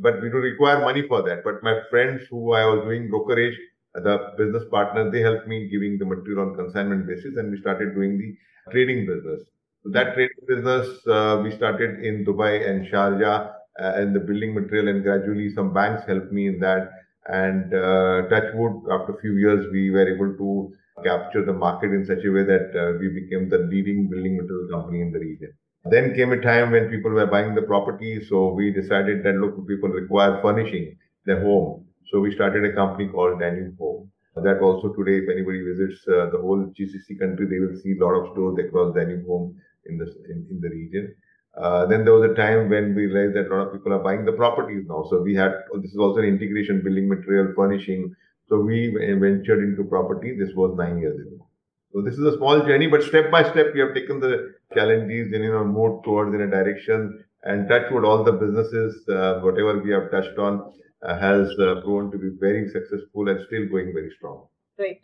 But 0.00 0.22
we 0.22 0.30
do 0.30 0.36
require 0.36 0.80
money 0.80 1.06
for 1.06 1.22
that. 1.22 1.44
But 1.44 1.62
my 1.62 1.80
friends 1.90 2.22
who 2.30 2.52
I 2.52 2.64
was 2.64 2.84
doing 2.84 3.10
brokerage, 3.10 3.58
the 3.94 4.32
business 4.38 4.64
partners, 4.70 5.12
they 5.12 5.20
helped 5.20 5.46
me 5.46 5.68
giving 5.68 5.98
the 5.98 6.06
material 6.06 6.48
on 6.48 6.56
consignment 6.56 7.06
basis. 7.06 7.36
And 7.36 7.50
we 7.50 7.60
started 7.60 7.94
doing 7.94 8.18
the 8.18 8.34
trading 8.72 9.06
business. 9.06 9.42
So 9.82 9.90
that 9.90 10.14
trading 10.14 10.44
business 10.46 11.06
uh, 11.06 11.40
we 11.42 11.50
started 11.56 12.04
in 12.04 12.24
Dubai 12.24 12.68
and 12.68 12.86
Sharjah 12.86 13.52
uh, 13.80 13.92
and 13.96 14.14
the 14.14 14.20
building 14.20 14.54
material, 14.54 14.88
and 14.88 15.02
gradually 15.02 15.50
some 15.54 15.72
banks 15.72 16.04
helped 16.06 16.32
me 16.32 16.48
in 16.48 16.58
that. 16.60 16.90
And 17.26 17.72
uh, 17.72 18.28
Touchwood, 18.28 18.90
after 18.90 19.14
a 19.14 19.20
few 19.20 19.36
years, 19.36 19.66
we 19.72 19.90
were 19.90 20.08
able 20.08 20.36
to 20.36 20.72
capture 21.02 21.44
the 21.44 21.52
market 21.52 21.92
in 21.92 22.04
such 22.04 22.24
a 22.24 22.30
way 22.30 22.44
that 22.44 22.70
uh, 22.74 22.98
we 22.98 23.08
became 23.08 23.48
the 23.48 23.58
leading 23.58 24.08
building 24.08 24.36
material 24.36 24.68
company 24.70 25.00
in 25.00 25.12
the 25.12 25.18
region. 25.18 25.52
Then 25.84 26.14
came 26.14 26.32
a 26.32 26.40
time 26.40 26.72
when 26.72 26.90
people 26.90 27.10
were 27.10 27.26
buying 27.26 27.54
the 27.54 27.62
property, 27.62 28.22
so 28.24 28.52
we 28.52 28.70
decided 28.70 29.22
that 29.24 29.36
local 29.36 29.62
people 29.64 29.88
require 29.88 30.40
furnishing 30.42 30.96
their 31.24 31.40
home. 31.40 31.86
So 32.10 32.20
we 32.20 32.34
started 32.34 32.64
a 32.64 32.74
company 32.74 33.08
called 33.08 33.40
Danube 33.40 33.78
Home. 33.78 34.10
That 34.36 34.60
also 34.60 34.92
today, 34.92 35.18
if 35.24 35.28
anybody 35.28 35.62
visits 35.62 36.06
uh, 36.08 36.30
the 36.30 36.38
whole 36.40 36.72
GCC 36.78 37.18
country, 37.18 37.46
they 37.46 37.58
will 37.58 37.76
see 37.76 37.96
a 37.98 38.04
lot 38.04 38.14
of 38.14 38.32
stores 38.32 38.58
across 38.58 38.94
Danube 38.94 39.26
Home 39.26 39.56
in 39.86 39.98
the 39.98 40.06
in, 40.30 40.46
in 40.50 40.60
the 40.60 40.68
region. 40.68 41.14
Uh, 41.56 41.84
then 41.86 42.04
there 42.04 42.14
was 42.14 42.30
a 42.30 42.34
time 42.34 42.70
when 42.70 42.94
we 42.94 43.06
realized 43.06 43.36
that 43.36 43.48
a 43.48 43.54
lot 43.54 43.66
of 43.66 43.72
people 43.72 43.92
are 43.92 43.98
buying 43.98 44.24
the 44.24 44.32
properties 44.32 44.84
now. 44.88 45.04
So 45.10 45.20
we 45.20 45.34
had 45.34 45.52
this 45.82 45.90
is 45.90 45.98
also 45.98 46.20
an 46.20 46.26
integration, 46.26 46.82
building 46.82 47.08
material, 47.08 47.52
furnishing. 47.56 48.14
So 48.50 48.58
we 48.58 48.92
ventured 48.96 49.62
into 49.62 49.84
property. 49.84 50.36
This 50.36 50.54
was 50.56 50.76
nine 50.76 50.98
years 50.98 51.18
ago. 51.20 51.46
So 51.92 52.02
this 52.02 52.14
is 52.14 52.24
a 52.24 52.36
small 52.36 52.60
journey, 52.66 52.88
but 52.88 53.04
step 53.04 53.30
by 53.30 53.42
step 53.44 53.68
we 53.74 53.80
have 53.80 53.94
taken 53.94 54.18
the 54.18 54.54
challenges 54.74 55.32
and 55.32 55.44
you 55.44 55.52
know 55.52 55.64
moved 55.64 56.04
towards 56.04 56.34
in 56.34 56.40
a 56.40 56.50
direction 56.50 57.24
and 57.44 57.68
touch 57.68 57.90
wood 57.90 58.04
all 58.04 58.24
the 58.24 58.32
businesses, 58.32 59.08
uh, 59.08 59.40
whatever 59.40 59.78
we 59.78 59.90
have 59.92 60.10
touched 60.10 60.36
on, 60.38 60.72
uh, 61.02 61.18
has 61.18 61.48
uh, 61.58 61.80
proven 61.82 62.10
to 62.10 62.18
be 62.18 62.30
very 62.40 62.68
successful 62.68 63.28
and 63.28 63.40
still 63.46 63.66
going 63.68 63.92
very 63.94 64.10
strong. 64.16 64.46
Right. 64.78 65.00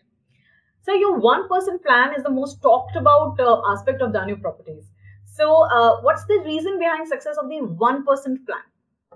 So 0.82 0.92
your 0.92 1.18
one 1.18 1.48
percent 1.48 1.84
plan 1.84 2.14
is 2.16 2.24
the 2.24 2.30
most 2.30 2.60
talked 2.62 2.96
about 2.96 3.38
uh, 3.38 3.62
aspect 3.72 4.02
of 4.02 4.12
Danube 4.12 4.42
Properties. 4.42 4.90
So 5.24 5.64
uh, 5.70 6.00
what's 6.02 6.24
the 6.26 6.42
reason 6.44 6.78
behind 6.80 7.06
success 7.06 7.36
of 7.36 7.48
the 7.48 7.60
one 7.62 8.04
percent 8.04 8.44
plan? 8.46 8.66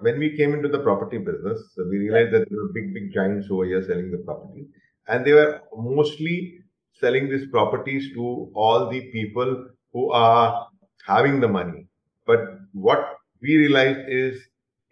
When 0.00 0.18
we 0.18 0.36
came 0.36 0.54
into 0.54 0.68
the 0.68 0.80
property 0.80 1.18
business, 1.18 1.60
we 1.76 1.98
realized 1.98 2.32
that 2.32 2.48
there 2.48 2.58
were 2.58 2.72
big, 2.72 2.94
big 2.94 3.12
giants 3.12 3.48
over 3.50 3.64
here 3.64 3.82
selling 3.82 4.10
the 4.10 4.18
property, 4.18 4.66
and 5.08 5.24
they 5.24 5.32
were 5.32 5.60
mostly 5.76 6.60
selling 6.94 7.28
these 7.30 7.48
properties 7.50 8.12
to 8.14 8.50
all 8.54 8.88
the 8.90 9.00
people 9.10 9.66
who 9.92 10.10
are 10.12 10.66
having 11.06 11.40
the 11.40 11.48
money. 11.48 11.86
But 12.26 12.40
what 12.72 13.16
we 13.42 13.56
realized 13.56 14.08
is 14.08 14.40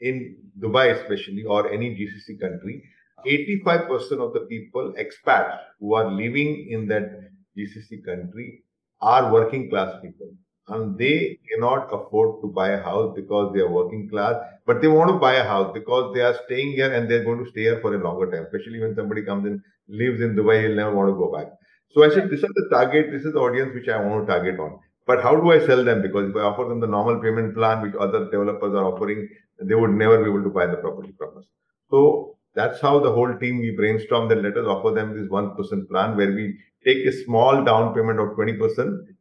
in 0.00 0.36
Dubai, 0.58 1.00
especially, 1.00 1.44
or 1.44 1.70
any 1.70 1.90
GCC 1.90 2.40
country, 2.40 2.82
85% 3.26 4.26
of 4.26 4.32
the 4.32 4.46
people, 4.48 4.94
expats 4.98 5.58
who 5.80 5.94
are 5.94 6.10
living 6.10 6.68
in 6.70 6.86
that 6.88 7.30
GCC 7.56 8.04
country, 8.04 8.62
are 9.00 9.32
working 9.32 9.70
class 9.70 9.94
people. 10.02 10.32
And 10.68 10.98
they 10.98 11.38
cannot 11.50 11.88
afford 11.92 12.42
to 12.42 12.48
buy 12.48 12.70
a 12.70 12.82
house 12.82 13.12
because 13.16 13.54
they 13.54 13.60
are 13.60 13.70
working 13.70 14.08
class, 14.08 14.36
but 14.66 14.82
they 14.82 14.88
want 14.88 15.10
to 15.10 15.18
buy 15.18 15.34
a 15.34 15.44
house 15.44 15.70
because 15.72 16.14
they 16.14 16.20
are 16.20 16.38
staying 16.44 16.72
here 16.72 16.92
and 16.92 17.10
they're 17.10 17.24
going 17.24 17.42
to 17.42 17.50
stay 17.50 17.62
here 17.62 17.80
for 17.80 17.94
a 17.94 17.98
longer 17.98 18.30
time, 18.30 18.44
especially 18.44 18.80
when 18.80 18.94
somebody 18.94 19.22
comes 19.22 19.46
and 19.46 19.60
lives 19.88 20.20
in 20.20 20.36
Dubai, 20.36 20.62
he'll 20.62 20.76
never 20.76 20.94
want 20.94 21.08
to 21.08 21.14
go 21.14 21.32
back. 21.32 21.46
So 21.90 22.04
I 22.04 22.10
said, 22.10 22.28
this 22.30 22.42
is 22.42 22.50
the 22.54 22.68
target, 22.70 23.10
this 23.10 23.24
is 23.24 23.32
the 23.32 23.40
audience 23.40 23.74
which 23.74 23.88
I 23.88 23.98
want 24.04 24.26
to 24.26 24.32
target 24.32 24.60
on. 24.60 24.78
But 25.06 25.22
how 25.22 25.34
do 25.40 25.50
I 25.52 25.64
sell 25.64 25.82
them? 25.82 26.02
Because 26.02 26.28
if 26.28 26.36
I 26.36 26.40
offer 26.40 26.64
them 26.68 26.80
the 26.80 26.86
normal 26.86 27.18
payment 27.20 27.54
plan 27.54 27.80
which 27.80 27.94
other 27.98 28.26
developers 28.26 28.74
are 28.74 28.84
offering, 28.84 29.26
they 29.62 29.74
would 29.74 29.92
never 29.92 30.22
be 30.22 30.28
able 30.28 30.42
to 30.42 30.50
buy 30.50 30.66
the 30.66 30.76
property 30.76 31.14
from 31.16 31.38
us. 31.38 31.44
So 31.90 32.36
that's 32.54 32.80
how 32.80 33.00
the 33.00 33.10
whole 33.10 33.34
team 33.38 33.58
we 33.58 33.74
brainstormed 33.74 34.32
and 34.32 34.42
let 34.42 34.58
us 34.58 34.66
offer 34.66 34.92
them 34.94 35.18
this 35.18 35.30
one 35.30 35.56
percent 35.56 35.88
plan 35.88 36.16
where 36.16 36.32
we 36.32 36.58
take 36.84 37.06
a 37.06 37.12
small 37.24 37.64
down 37.64 37.94
payment 37.94 38.20
of 38.20 38.36
20% 38.36 38.58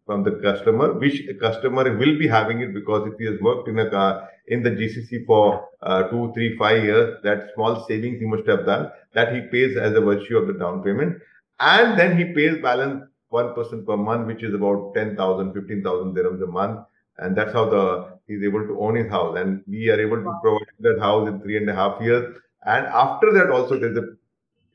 from 0.08 0.24
the 0.24 0.32
customer, 0.42 0.94
which 0.94 1.22
a 1.30 1.36
customer 1.36 1.84
will 1.96 2.18
be 2.18 2.28
having 2.28 2.62
it 2.62 2.74
because 2.74 3.08
if 3.12 3.20
he 3.20 3.26
has 3.26 3.40
worked 3.42 3.68
in 3.70 3.78
a 3.80 3.90
car 3.92 4.30
in 4.48 4.64
the 4.64 4.72
GCC 4.72 5.26
for 5.28 5.68
uh, 5.84 6.04
two, 6.10 6.32
three, 6.34 6.58
five 6.58 6.84
years, 6.84 7.18
that 7.24 7.52
small 7.54 7.86
savings 7.88 8.20
he 8.20 8.26
must 8.26 8.48
have 8.48 8.66
done 8.66 8.90
that 9.14 9.36
he 9.36 9.42
pays 9.42 9.78
as 9.78 9.94
a 9.94 10.02
virtue 10.02 10.38
of 10.38 10.48
the 10.48 10.54
down 10.54 10.82
payment, 10.84 11.18
and 11.60 12.00
then 12.00 12.18
he 12.18 12.34
pays 12.34 12.62
balance 12.62 13.04
one 13.30 13.54
percent 13.54 13.86
per 13.86 13.98
month, 13.98 14.28
which 14.28 14.44
is 14.44 14.54
about 14.56 14.94
10,000, 14.96 15.54
15,000 15.54 16.16
dirhams 16.16 16.44
a 16.44 16.48
month, 16.48 16.80
and 17.18 17.36
that's 17.38 17.54
how 17.54 17.70
the 17.70 18.18
he's 18.28 18.44
able 18.44 18.66
to 18.68 18.80
own 18.80 18.96
his 18.96 19.10
house. 19.10 19.38
And 19.38 19.64
we 19.68 19.90
are 19.90 20.00
able 20.00 20.18
to 20.18 20.34
provide 20.42 20.68
that 20.80 21.00
house 21.00 21.28
in 21.28 21.42
three 21.42 21.58
and 21.58 21.70
a 21.70 21.76
half 21.76 22.02
years. 22.02 22.38
And 22.66 22.86
after 22.88 23.32
that, 23.34 23.52
also 23.52 23.80
there's 23.80 23.98
a 23.98 24.08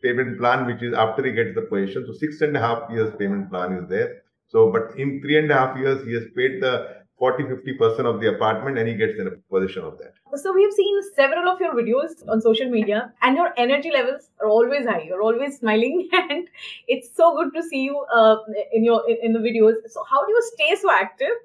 payment 0.02 0.38
plan, 0.38 0.66
which 0.66 0.82
is 0.82 0.94
after 0.94 1.24
he 1.24 1.32
gets 1.32 1.54
the 1.54 1.62
position. 1.62 2.04
So 2.06 2.12
six 2.14 2.40
and 2.40 2.56
a 2.56 2.60
half 2.60 2.90
years 2.90 3.12
payment 3.18 3.50
plan 3.50 3.72
is 3.74 3.88
there. 3.88 4.22
So, 4.52 4.71
but 4.71 4.99
in 4.99 5.21
three 5.23 5.38
and 5.38 5.50
a 5.50 5.54
half 5.54 5.78
years, 5.78 6.04
he 6.06 6.12
has 6.12 6.25
paid 6.37 6.62
the 6.62 7.02
40 7.18 7.44
50% 7.44 8.06
of 8.11 8.21
the 8.21 8.28
apartment 8.35 8.78
and 8.78 8.87
he 8.87 8.94
gets 8.94 9.18
in 9.18 9.26
a 9.26 9.30
position 9.54 9.85
of 9.85 9.97
that. 9.99 10.12
So, 10.42 10.52
we've 10.52 10.73
seen 10.73 11.00
several 11.16 11.49
of 11.49 11.59
your 11.59 11.75
videos 11.75 12.11
on 12.28 12.42
social 12.42 12.68
media, 12.68 13.12
and 13.23 13.37
your 13.37 13.50
energy 13.56 13.90
levels 13.90 14.28
are 14.40 14.49
always 14.49 14.87
high. 14.87 15.02
You're 15.06 15.23
always 15.23 15.59
smiling, 15.59 16.09
and 16.21 16.49
it's 16.87 17.16
so 17.16 17.35
good 17.37 17.54
to 17.54 17.62
see 17.66 17.82
you 17.85 18.04
uh, 18.14 18.37
in 18.73 18.85
your 18.85 19.00
in 19.09 19.32
the 19.32 19.42
videos. 19.49 19.80
So, 19.97 20.04
how 20.11 20.25
do 20.26 20.32
you 20.37 20.42
stay 20.52 20.76
so 20.82 20.92
active? 20.92 21.40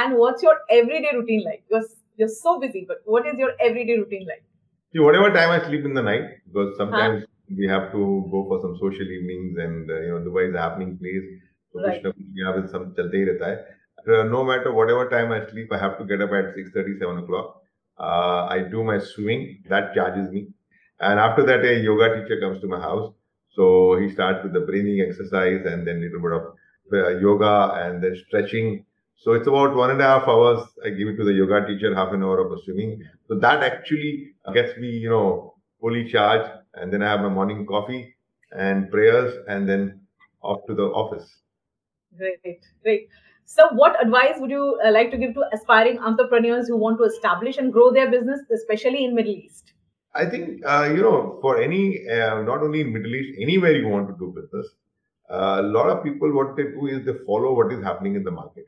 And 0.00 0.16
what's 0.16 0.42
your 0.42 0.58
everyday 0.70 1.14
routine 1.14 1.44
like? 1.44 1.64
You're, 1.70 1.84
you're 2.16 2.28
so 2.28 2.58
busy, 2.60 2.84
but 2.88 3.02
what 3.04 3.26
is 3.26 3.34
your 3.38 3.52
everyday 3.60 3.98
routine 3.98 4.26
like? 4.26 4.44
See, 4.92 5.00
whatever 5.00 5.30
time 5.30 5.50
I 5.50 5.64
sleep 5.66 5.84
in 5.84 5.94
the 5.94 6.02
night, 6.02 6.28
because 6.46 6.76
sometimes 6.76 7.22
huh? 7.22 7.54
we 7.58 7.66
have 7.66 7.90
to 7.92 8.28
go 8.30 8.44
for 8.48 8.60
some 8.60 8.76
social 8.80 9.10
evenings, 9.16 9.58
and 9.58 9.90
uh, 9.90 10.00
you 10.00 10.12
know, 10.12 10.20
Dubai 10.28 10.48
is 10.50 10.54
a 10.54 10.60
happening 10.60 10.96
place. 10.98 11.26
So, 11.72 11.82
right. 11.82 12.02
with 12.04 12.70
some 12.70 12.94
chalte 12.94 13.18
hi 13.18 13.24
rehta 13.30 13.44
hai. 13.44 13.56
Uh, 14.06 14.24
no 14.24 14.44
matter 14.44 14.72
whatever 14.72 15.08
time 15.08 15.32
I 15.32 15.48
sleep, 15.50 15.72
I 15.72 15.78
have 15.78 15.98
to 15.98 16.04
get 16.04 16.20
up 16.20 16.32
at 16.32 16.54
6.30, 16.56 16.98
7 16.98 17.18
o'clock. 17.18 17.62
Uh, 17.98 18.46
I 18.46 18.60
do 18.70 18.82
my 18.82 18.98
swimming, 18.98 19.62
that 19.68 19.94
charges 19.94 20.30
me. 20.30 20.48
And 21.00 21.20
after 21.20 21.44
that, 21.44 21.64
a 21.64 21.78
yoga 21.80 22.20
teacher 22.20 22.40
comes 22.40 22.60
to 22.60 22.68
my 22.68 22.80
house. 22.80 23.12
So 23.50 23.96
he 23.98 24.10
starts 24.10 24.42
with 24.42 24.52
the 24.54 24.60
breathing 24.60 25.06
exercise 25.06 25.64
and 25.66 25.86
then 25.86 25.98
a 25.98 26.00
little 26.00 26.20
bit 26.20 26.32
of 26.32 26.42
uh, 26.92 27.18
yoga 27.18 27.74
and 27.74 28.02
then 28.02 28.16
stretching. 28.26 28.84
So 29.16 29.32
it's 29.34 29.46
about 29.46 29.74
one 29.74 29.90
and 29.90 30.00
a 30.00 30.04
half 30.04 30.26
hours. 30.26 30.66
I 30.84 30.90
give 30.90 31.08
it 31.08 31.16
to 31.18 31.24
the 31.24 31.32
yoga 31.32 31.66
teacher, 31.66 31.94
half 31.94 32.12
an 32.12 32.22
hour 32.22 32.40
of 32.40 32.50
the 32.50 32.60
swimming. 32.64 33.02
So 33.28 33.38
that 33.38 33.62
actually 33.62 34.32
gets 34.52 34.76
me, 34.78 34.88
you 34.88 35.10
know, 35.10 35.54
fully 35.80 36.10
charged. 36.10 36.50
And 36.74 36.92
then 36.92 37.02
I 37.02 37.10
have 37.10 37.20
my 37.20 37.28
morning 37.28 37.66
coffee 37.66 38.14
and 38.50 38.90
prayers 38.90 39.34
and 39.48 39.68
then 39.68 40.00
off 40.42 40.66
to 40.66 40.74
the 40.74 40.84
office. 40.84 41.41
Great, 42.16 42.60
great. 42.82 43.08
So, 43.44 43.68
what 43.72 44.00
advice 44.02 44.36
would 44.38 44.50
you 44.50 44.78
uh, 44.84 44.90
like 44.92 45.10
to 45.10 45.18
give 45.18 45.34
to 45.34 45.44
aspiring 45.52 45.98
entrepreneurs 45.98 46.68
who 46.68 46.76
want 46.76 46.98
to 46.98 47.04
establish 47.04 47.58
and 47.58 47.72
grow 47.72 47.92
their 47.92 48.10
business, 48.10 48.40
especially 48.54 49.04
in 49.04 49.14
Middle 49.14 49.32
East? 49.32 49.72
I 50.14 50.26
think 50.26 50.64
uh, 50.66 50.90
you 50.94 51.02
know, 51.02 51.38
for 51.40 51.60
any, 51.60 52.06
uh, 52.08 52.42
not 52.42 52.62
only 52.62 52.82
in 52.82 52.92
Middle 52.92 53.14
East, 53.14 53.38
anywhere 53.40 53.72
you 53.72 53.88
want 53.88 54.08
to 54.08 54.14
do 54.18 54.32
business, 54.34 54.66
uh, 55.30 55.60
a 55.60 55.62
lot 55.62 55.88
of 55.88 56.04
people 56.04 56.32
what 56.32 56.56
they 56.56 56.64
do 56.64 56.86
is 56.86 57.04
they 57.04 57.14
follow 57.26 57.54
what 57.54 57.72
is 57.72 57.82
happening 57.82 58.16
in 58.16 58.22
the 58.22 58.30
market. 58.30 58.64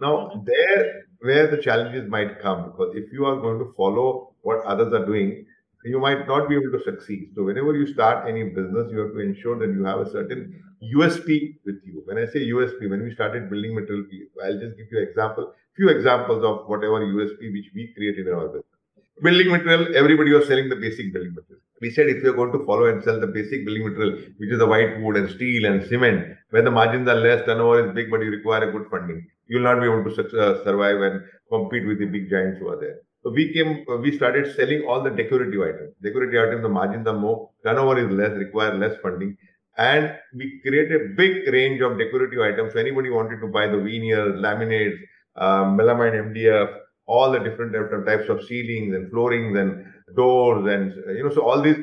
Now, 0.00 0.30
mm-hmm. 0.30 0.44
there 0.44 1.04
where 1.20 1.46
the 1.48 1.56
challenges 1.56 2.08
might 2.08 2.40
come 2.40 2.70
because 2.70 2.94
if 2.94 3.12
you 3.12 3.24
are 3.24 3.36
going 3.36 3.58
to 3.58 3.72
follow 3.76 4.34
what 4.42 4.64
others 4.64 4.92
are 4.92 5.06
doing, 5.06 5.46
you 5.84 6.00
might 6.00 6.26
not 6.26 6.48
be 6.48 6.56
able 6.56 6.72
to 6.72 6.82
succeed. 6.82 7.32
So, 7.34 7.44
whenever 7.44 7.74
you 7.74 7.86
start 7.86 8.28
any 8.28 8.44
business, 8.44 8.90
you 8.90 8.98
have 9.00 9.12
to 9.12 9.20
ensure 9.20 9.58
that 9.58 9.72
you 9.72 9.84
have 9.84 10.00
a 10.00 10.10
certain 10.10 10.62
USP 10.82 11.56
with 11.64 11.80
you. 11.84 12.02
When 12.04 12.18
I 12.18 12.26
say 12.26 12.40
USP, 12.48 12.88
when 12.88 13.02
we 13.02 13.14
started 13.14 13.50
building 13.50 13.74
material, 13.74 14.06
I'll 14.44 14.58
just 14.58 14.76
give 14.76 14.86
you 14.90 14.98
an 14.98 15.08
example, 15.08 15.52
few 15.76 15.88
examples 15.88 16.44
of 16.44 16.66
whatever 16.68 17.04
USP 17.04 17.52
which 17.52 17.70
we 17.74 17.92
created 17.94 18.26
in 18.26 18.34
our 18.34 18.48
business. 18.48 18.64
Building 19.22 19.50
material, 19.50 19.96
everybody 19.96 20.32
was 20.32 20.46
selling 20.48 20.68
the 20.68 20.76
basic 20.76 21.12
building 21.12 21.34
material. 21.34 21.62
We 21.80 21.90
said 21.90 22.08
if 22.08 22.22
you're 22.22 22.34
going 22.34 22.52
to 22.52 22.64
follow 22.64 22.86
and 22.86 23.02
sell 23.04 23.20
the 23.20 23.26
basic 23.26 23.64
building 23.64 23.84
material, 23.88 24.18
which 24.38 24.50
is 24.50 24.58
the 24.58 24.66
white 24.66 25.00
wood 25.00 25.16
and 25.16 25.30
steel 25.30 25.66
and 25.66 25.86
cement, 25.86 26.36
where 26.50 26.62
the 26.62 26.70
margins 26.70 27.08
are 27.08 27.16
less, 27.16 27.44
turnover 27.44 27.86
is 27.86 27.94
big, 27.94 28.10
but 28.10 28.22
you 28.22 28.30
require 28.30 28.68
a 28.68 28.72
good 28.72 28.86
funding, 28.90 29.26
you'll 29.48 29.62
not 29.62 29.80
be 29.80 29.86
able 29.86 30.04
to 30.04 30.40
uh, 30.40 30.64
survive 30.64 31.00
and 31.00 31.24
compete 31.50 31.86
with 31.86 31.98
the 31.98 32.06
big 32.06 32.30
giants 32.30 32.58
who 32.58 32.68
are 32.68 32.80
there. 32.80 33.00
So 33.24 33.30
we 33.30 33.52
came, 33.52 33.84
we 34.02 34.16
started 34.16 34.54
selling 34.54 34.82
all 34.86 35.02
the 35.02 35.10
decorative 35.10 35.60
items. 35.60 35.94
Decorative 36.02 36.46
items, 36.46 36.62
the 36.62 36.68
margins 36.68 37.06
are 37.06 37.18
more, 37.18 37.50
turnover 37.64 37.98
is 37.98 38.10
less, 38.10 38.32
require 38.32 38.74
less 38.74 38.96
funding. 39.02 39.36
And 39.78 40.14
we 40.34 40.60
created 40.60 41.00
a 41.00 41.08
big 41.16 41.48
range 41.52 41.80
of 41.80 41.98
decorative 41.98 42.40
items. 42.40 42.74
So 42.74 42.78
anybody 42.78 43.10
wanted 43.10 43.40
to 43.40 43.48
buy 43.48 43.66
the 43.66 43.78
veneers, 43.78 44.38
laminates, 44.40 44.98
um, 45.36 45.76
melamine 45.76 46.32
MDF, 46.32 46.76
all 47.06 47.30
the 47.30 47.38
different 47.38 47.72
types 48.06 48.28
of 48.28 48.44
ceilings 48.44 48.94
and 48.94 49.10
floorings 49.10 49.58
and 49.58 49.86
doors 50.16 50.64
and 50.72 50.94
you 51.16 51.24
know 51.24 51.34
so 51.34 51.42
all 51.42 51.60
these 51.60 51.76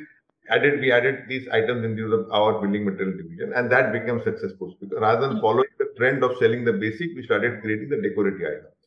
added 0.50 0.79
we 0.79 0.91
added 0.91 1.24
these 1.27 1.48
items 1.50 1.83
into 1.86 2.07
the, 2.10 2.27
our 2.31 2.60
building 2.62 2.86
material 2.86 3.15
division 3.17 3.53
and 3.53 3.71
that 3.71 3.91
became 3.91 4.21
successful 4.24 4.75
because 4.79 5.00
rather 5.00 5.27
than 5.27 5.41
following 5.41 5.74
the 5.77 5.88
trend 5.98 6.24
of 6.24 6.38
selling 6.38 6.63
the 6.65 6.74
basic 6.74 7.10
we 7.15 7.24
started 7.24 7.62
creating 7.62 7.89
the 7.89 8.01
decorative 8.01 8.41
items 8.41 8.81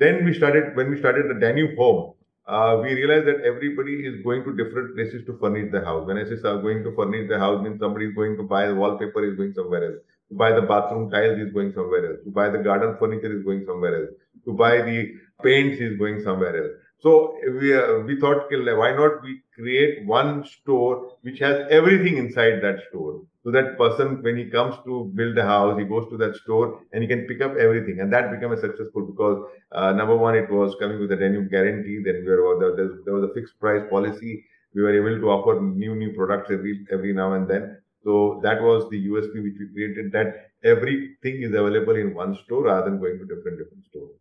then 0.00 0.24
we 0.24 0.34
started 0.40 0.74
when 0.76 0.90
we 0.90 0.98
started 1.04 1.28
the 1.30 1.38
danube 1.44 1.76
home 1.82 2.02
uh, 2.50 2.80
we 2.82 2.94
realized 2.94 3.26
that 3.28 3.42
everybody 3.44 3.94
is 4.06 4.22
going 4.24 4.42
to 4.44 4.52
different 4.56 4.96
places 4.96 5.24
to 5.26 5.38
furnish 5.38 5.70
the 5.70 5.84
house. 5.84 6.04
When 6.06 6.18
I 6.18 6.24
say 6.24 6.36
going 6.42 6.82
to 6.82 6.92
furnish 6.96 7.28
the 7.28 7.38
house, 7.38 7.62
means 7.62 7.78
somebody 7.78 8.06
is 8.06 8.14
going 8.14 8.36
to 8.38 8.42
buy 8.42 8.66
the 8.66 8.74
wallpaper, 8.74 9.24
is 9.24 9.36
going 9.36 9.52
somewhere 9.54 9.84
else. 9.84 10.00
To 10.30 10.34
buy 10.34 10.52
the 10.52 10.62
bathroom 10.62 11.10
tiles, 11.10 11.38
is 11.38 11.52
going 11.52 11.72
somewhere 11.72 12.10
else. 12.10 12.18
To 12.24 12.30
buy 12.30 12.48
the 12.48 12.58
garden 12.58 12.96
furniture, 12.98 13.36
is 13.38 13.44
going 13.44 13.64
somewhere 13.66 13.94
else. 14.00 14.10
To 14.46 14.52
buy 14.52 14.82
the 14.82 15.12
paints, 15.44 15.80
is 15.80 15.96
going 15.96 16.22
somewhere 16.22 16.56
else. 16.56 16.72
So 16.98 17.36
we 17.60 17.72
uh, 17.72 18.00
we 18.00 18.18
thought, 18.18 18.50
why 18.50 18.92
not 18.96 19.22
we 19.22 19.42
create 19.54 20.04
one 20.06 20.44
store 20.44 21.18
which 21.22 21.38
has 21.38 21.66
everything 21.70 22.16
inside 22.16 22.60
that 22.62 22.80
store. 22.88 23.22
So 23.42 23.50
that 23.52 23.78
person, 23.78 24.22
when 24.22 24.36
he 24.36 24.50
comes 24.50 24.76
to 24.84 25.10
build 25.14 25.38
a 25.38 25.44
house, 25.44 25.78
he 25.78 25.86
goes 25.86 26.08
to 26.10 26.18
that 26.18 26.36
store 26.36 26.82
and 26.92 27.02
he 27.02 27.08
can 27.08 27.26
pick 27.26 27.40
up 27.40 27.56
everything. 27.56 28.00
And 28.00 28.12
that 28.12 28.30
became 28.30 28.52
a 28.52 28.60
successful 28.60 29.06
because 29.06 29.42
uh, 29.72 29.92
number 29.92 30.14
one, 30.16 30.36
it 30.36 30.50
was 30.50 30.76
coming 30.78 31.00
with 31.00 31.10
a 31.12 31.16
new 31.16 31.48
guarantee. 31.48 32.02
Then 32.04 32.22
we 32.26 32.30
were, 32.30 32.76
there, 32.76 32.90
there 33.06 33.14
was 33.14 33.30
a 33.30 33.32
fixed 33.32 33.58
price 33.58 33.82
policy. 33.88 34.44
We 34.74 34.82
were 34.82 34.94
able 34.94 35.20
to 35.20 35.30
offer 35.30 35.60
new 35.60 35.96
new 35.96 36.12
products 36.12 36.50
every 36.52 36.84
every 36.92 37.12
now 37.12 37.32
and 37.32 37.48
then. 37.48 37.78
So 38.04 38.40
that 38.44 38.62
was 38.62 38.88
the 38.90 39.08
USP 39.08 39.42
which 39.42 39.56
we 39.58 39.68
created. 39.72 40.12
That 40.12 40.50
everything 40.62 41.42
is 41.42 41.50
available 41.50 41.96
in 41.96 42.14
one 42.14 42.36
store 42.44 42.64
rather 42.64 42.90
than 42.90 43.00
going 43.00 43.18
to 43.18 43.24
different 43.24 43.58
different 43.58 43.84
stores. 43.86 44.14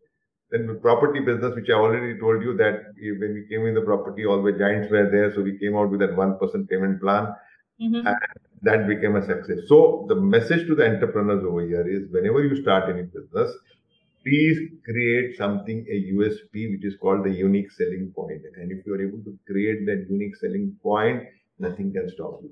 Then 0.50 0.66
the 0.66 0.74
property 0.74 1.20
business, 1.20 1.54
which 1.56 1.70
I 1.70 1.74
already 1.74 2.20
told 2.20 2.42
you 2.42 2.58
that 2.58 2.96
when 2.98 3.34
we 3.36 3.46
came 3.48 3.68
in 3.68 3.76
the 3.76 3.82
property, 3.82 4.26
all 4.26 4.42
the 4.42 4.54
giants 4.54 4.90
were 4.90 5.10
there. 5.12 5.32
So 5.36 5.42
we 5.42 5.60
came 5.60 5.76
out 5.76 5.92
with 5.92 6.00
that 6.00 6.16
1% 6.16 6.70
payment 6.70 7.00
plan. 7.02 7.28
Mm-hmm. 7.80 8.08
And 8.08 8.18
that 8.62 8.88
became 8.88 9.16
a 9.16 9.26
success. 9.26 9.60
So 9.68 10.06
the 10.08 10.16
message 10.16 10.68
to 10.68 10.76
the 10.76 10.86
entrepreneurs 10.86 11.44
over 11.44 11.62
here 11.62 11.88
is 11.88 12.12
whenever 12.12 12.44
you 12.44 12.62
start 12.62 12.90
any 12.90 13.04
business, 13.04 13.52
please 14.24 14.58
create 14.84 15.38
something, 15.38 15.86
a 15.90 16.14
USP, 16.14 16.72
which 16.72 16.86
is 16.86 16.96
called 17.02 17.26
the 17.26 17.32
unique 17.32 17.72
selling 17.72 18.12
point. 18.16 18.42
And 18.56 18.72
if 18.72 18.86
you 18.86 18.94
are 18.96 19.02
able 19.02 19.24
to 19.24 19.38
create 19.48 19.86
that 19.86 20.08
unique 20.10 20.36
selling 20.36 20.76
point, 20.84 21.24
nothing 21.58 21.94
can 21.94 22.10
stop 22.10 22.40
you. 22.44 22.52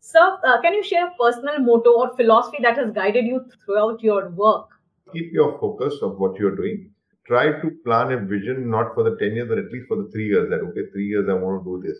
Sir, 0.00 0.38
uh, 0.44 0.60
can 0.60 0.74
you 0.74 0.82
share 0.84 1.08
a 1.08 1.14
personal 1.18 1.58
motto 1.60 1.90
or 1.90 2.16
philosophy 2.16 2.58
that 2.62 2.76
has 2.76 2.92
guided 2.92 3.26
you 3.26 3.44
throughout 3.64 4.02
your 4.02 4.30
work? 4.30 4.68
Keep 5.12 5.32
your 5.32 5.58
focus 5.58 5.94
of 6.02 6.18
what 6.18 6.38
you're 6.38 6.54
doing 6.54 6.90
try 7.28 7.60
to 7.60 7.70
plan 7.84 8.10
a 8.12 8.18
vision 8.18 8.70
not 8.70 8.94
for 8.94 9.04
the 9.04 9.16
10 9.16 9.36
years, 9.36 9.48
but 9.48 9.58
at 9.58 9.70
least 9.70 9.86
for 9.86 9.96
the 9.96 10.08
three 10.10 10.26
years 10.26 10.48
that, 10.50 10.60
okay, 10.68 10.90
three 10.92 11.06
years 11.06 11.28
I 11.28 11.34
want 11.34 11.62
to 11.62 11.64
do 11.70 11.86
this. 11.86 11.98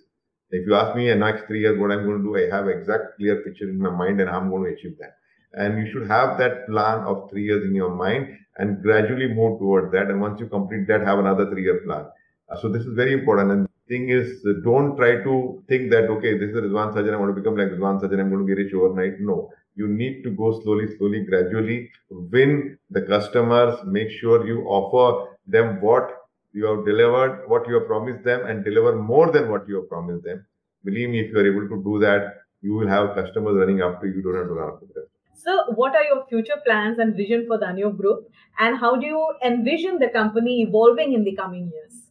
If 0.50 0.67
you 0.67 0.75
ask 0.75 0.97
me 0.97 1.11
in 1.11 1.21
next 1.21 1.47
three 1.47 1.61
years 1.61 1.78
what 1.78 1.90
I'm 1.90 2.05
going 2.05 2.19
to 2.19 2.25
do, 2.25 2.37
I 2.37 2.55
have 2.55 2.69
exact 2.69 3.17
clear 3.17 3.37
picture 3.43 3.69
in 3.69 3.78
my 3.78 3.90
mind 3.90 4.21
and 4.21 4.31
I'm 4.31 4.50
going 4.50 4.64
to 4.64 4.78
achieve 4.78 4.97
that. 4.99 5.17
And 5.52 5.78
you 5.78 5.90
should 5.93 6.09
have 6.09 6.38
that 6.38 6.67
plan 6.67 7.00
of 7.00 7.31
three 7.31 7.45
years 7.45 7.64
in 7.64 7.75
your 7.75 7.95
mind 7.95 8.38
and 8.57 8.83
gradually 8.83 9.28
move 9.28 9.59
towards 9.59 9.93
that. 9.93 10.09
And 10.09 10.21
once 10.21 10.40
you 10.40 10.47
complete 10.47 10.87
that, 10.88 11.02
have 11.02 11.19
another 11.19 11.50
three 11.50 11.64
year 11.64 11.81
plan. 11.85 12.07
Uh, 12.50 12.61
so 12.61 12.69
this 12.69 12.83
is 12.83 12.95
very 12.95 13.12
important. 13.12 13.50
And 13.50 13.69
thing 13.88 14.09
is, 14.11 14.45
uh, 14.47 14.61
don't 14.64 14.97
try 14.97 15.23
to 15.23 15.62
think 15.69 15.90
that, 15.90 16.11
okay, 16.11 16.37
this 16.37 16.50
is 16.50 16.57
Rizwan 16.57 16.95
Sajan, 16.95 17.14
I 17.14 17.17
want 17.17 17.35
to 17.35 17.40
become 17.40 17.57
like 17.57 17.69
Rizwan 17.69 18.00
Sajan, 18.00 18.21
I'm 18.21 18.31
going 18.31 18.47
to 18.47 18.55
be 18.55 18.55
rich 18.55 18.75
overnight. 18.75 19.21
No 19.21 19.50
you 19.78 19.87
need 19.87 20.25
to 20.25 20.31
go 20.31 20.61
slowly, 20.61 20.87
slowly, 20.97 21.21
gradually, 21.25 21.90
win 22.11 22.76
the 22.90 23.02
customers, 23.02 23.78
make 23.85 24.11
sure 24.11 24.47
you 24.47 24.64
offer 24.67 25.37
them 25.47 25.81
what 25.81 26.11
you 26.52 26.67
have 26.67 26.85
delivered, 26.85 27.45
what 27.47 27.67
you 27.69 27.75
have 27.75 27.87
promised 27.87 28.25
them, 28.25 28.47
and 28.47 28.64
deliver 28.64 28.97
more 28.97 29.31
than 29.31 29.50
what 29.50 29.69
you 29.69 29.76
have 29.76 29.88
promised 29.88 30.25
them. 30.25 30.45
Believe 30.85 31.11
me, 31.11 31.21
if 31.21 31.31
you 31.33 31.38
are 31.38 31.47
able 31.47 31.69
to 31.69 31.83
do 31.83 31.99
that, 32.00 32.35
you 32.62 32.75
will 32.75 32.88
have 32.88 33.14
customers 33.14 33.57
running 33.57 33.81
after 33.81 34.07
you. 34.07 34.23
Don't 34.23 34.37
have 34.37 34.47
to 34.47 34.55
run 34.55 34.73
after 34.75 34.87
them. 34.95 35.05
So, 35.35 35.73
what 35.75 35.95
are 35.95 36.02
your 36.02 36.26
future 36.28 36.61
plans 36.64 36.99
and 36.99 37.17
vision 37.17 37.47
for 37.47 37.59
Danube 37.59 37.97
Group, 37.97 38.28
and 38.59 38.76
how 38.76 38.97
do 38.97 39.07
you 39.07 39.35
envision 39.45 39.99
the 39.99 40.09
company 40.09 40.62
evolving 40.62 41.12
in 41.12 41.25
the 41.25 41.35
coming 41.37 41.71
years? 41.73 42.02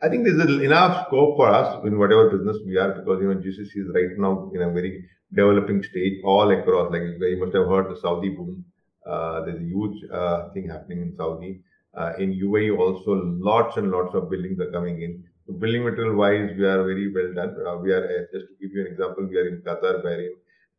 I 0.00 0.08
think 0.08 0.24
there's 0.24 0.62
enough 0.62 1.06
scope 1.06 1.36
for 1.36 1.48
us 1.48 1.84
in 1.84 1.98
whatever 1.98 2.30
business 2.30 2.56
we 2.66 2.76
are 2.76 2.92
because 2.92 3.20
you 3.20 3.28
know 3.28 3.40
GCC 3.40 3.70
is 3.82 3.88
right 3.94 4.18
now 4.18 4.50
in 4.52 4.62
a 4.62 4.70
very 4.70 5.04
developing 5.32 5.82
stage 5.82 6.20
all 6.24 6.50
across. 6.50 6.92
Like 6.92 7.02
you 7.02 7.38
must 7.40 7.54
have 7.54 7.68
heard 7.68 7.88
the 7.88 8.00
Saudi 8.00 8.30
boom. 8.30 8.64
Uh, 9.06 9.44
there's 9.44 9.60
a 9.60 9.64
huge 9.64 10.02
uh, 10.12 10.50
thing 10.50 10.68
happening 10.68 11.02
in 11.02 11.14
Saudi. 11.16 11.60
Uh, 11.94 12.12
in 12.18 12.32
UAE 12.32 12.76
also, 12.78 13.12
lots 13.50 13.76
and 13.76 13.90
lots 13.90 14.14
of 14.14 14.30
buildings 14.30 14.58
are 14.60 14.70
coming 14.70 15.02
in. 15.02 15.24
So 15.46 15.52
building 15.52 15.84
material 15.84 16.14
wise, 16.16 16.50
we 16.56 16.64
are 16.64 16.82
very 16.84 17.12
well 17.12 17.32
done. 17.34 17.56
Uh, 17.66 17.76
we 17.78 17.92
are 17.92 18.04
uh, 18.04 18.24
just 18.32 18.46
to 18.48 18.54
give 18.60 18.72
you 18.72 18.82
an 18.82 18.92
example, 18.92 19.26
we 19.26 19.36
are 19.38 19.48
in 19.48 19.62
Qatar, 19.62 20.02
Bahrain, 20.04 20.30